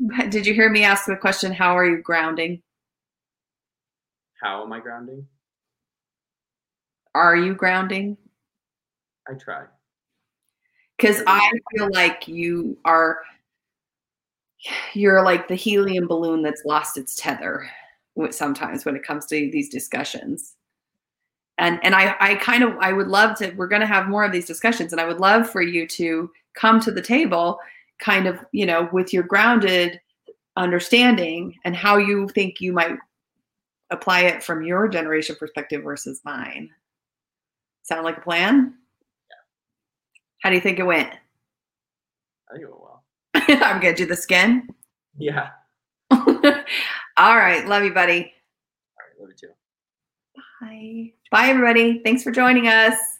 Did 0.30 0.48
you 0.48 0.56
hear 0.56 0.72
me 0.72 0.84
ask 0.84 1.06
the 1.06 1.16
question, 1.16 1.52
how 1.52 1.78
are 1.78 1.86
you 1.86 2.02
grounding? 2.02 2.64
How 4.42 4.64
am 4.64 4.74
I 4.74 4.80
grounding? 4.80 5.28
Are 7.14 7.36
you 7.36 7.54
grounding? 7.54 8.18
I 9.30 9.34
try. 9.34 9.66
Because 10.98 11.22
I 11.28 11.52
feel 11.76 11.90
like 11.92 12.28
you 12.28 12.78
are, 12.86 13.20
you're 14.94 15.24
like 15.24 15.48
the 15.48 15.56
helium 15.56 16.08
balloon 16.08 16.42
that's 16.42 16.66
lost 16.66 16.98
its 16.98 17.16
tether 17.16 17.70
sometimes 18.32 18.84
when 18.84 18.96
it 18.96 19.04
comes 19.04 19.26
to 19.28 19.36
these 19.52 19.70
discussions. 19.70 20.56
And, 21.60 21.80
and 21.84 21.94
I, 21.94 22.16
I 22.20 22.36
kind 22.36 22.64
of 22.64 22.76
I 22.80 22.94
would 22.94 23.08
love 23.08 23.38
to 23.40 23.52
we're 23.52 23.68
going 23.68 23.82
to 23.82 23.88
have 23.88 24.08
more 24.08 24.24
of 24.24 24.32
these 24.32 24.48
discussions 24.48 24.92
and 24.92 25.02
I 25.02 25.06
would 25.06 25.20
love 25.20 25.50
for 25.50 25.62
you 25.62 25.88
to 25.90 26.32
come 26.56 26.80
to 26.80 26.92
the 26.92 27.02
table 27.02 27.60
kind 28.00 28.28
of 28.28 28.40
you 28.54 28.66
know 28.66 28.90
with 28.94 29.14
your 29.14 29.24
grounded 29.24 30.00
understanding 30.56 31.56
and 31.66 31.76
how 31.76 31.98
you 31.98 32.30
think 32.30 32.62
you 32.62 32.72
might 32.72 32.98
apply 33.92 34.22
it 34.22 34.42
from 34.42 34.64
your 34.64 34.88
generation 34.88 35.36
perspective 35.38 35.84
versus 35.84 36.22
mine 36.24 36.70
Sound 37.90 38.06
like 38.06 38.20
a 38.20 38.22
plan? 38.22 38.76
Yeah. 39.32 39.36
How 40.44 40.50
do 40.50 40.56
you 40.56 40.62
think 40.62 40.78
it 40.78 40.84
went? 40.84 41.08
I 41.08 42.54
think 42.54 42.64
it 42.64 42.70
went 42.70 42.82
well. 42.82 43.04
I'm 43.34 43.82
gonna 43.82 43.96
do 43.96 44.06
the 44.06 44.16
skin. 44.16 44.68
Yeah. 45.18 45.50
All 46.12 47.36
right. 47.36 47.68
Love 47.68 47.84
you, 47.84 47.92
buddy. 47.92 48.32
All 49.00 49.04
right. 49.08 49.20
Love 49.20 49.30
you 49.30 49.36
too. 49.36 49.54
Bye. 50.62 51.14
Bye, 51.32 51.50
everybody. 51.50 52.00
Thanks 52.00 52.24
for 52.24 52.32
joining 52.32 52.68
us. 52.68 53.19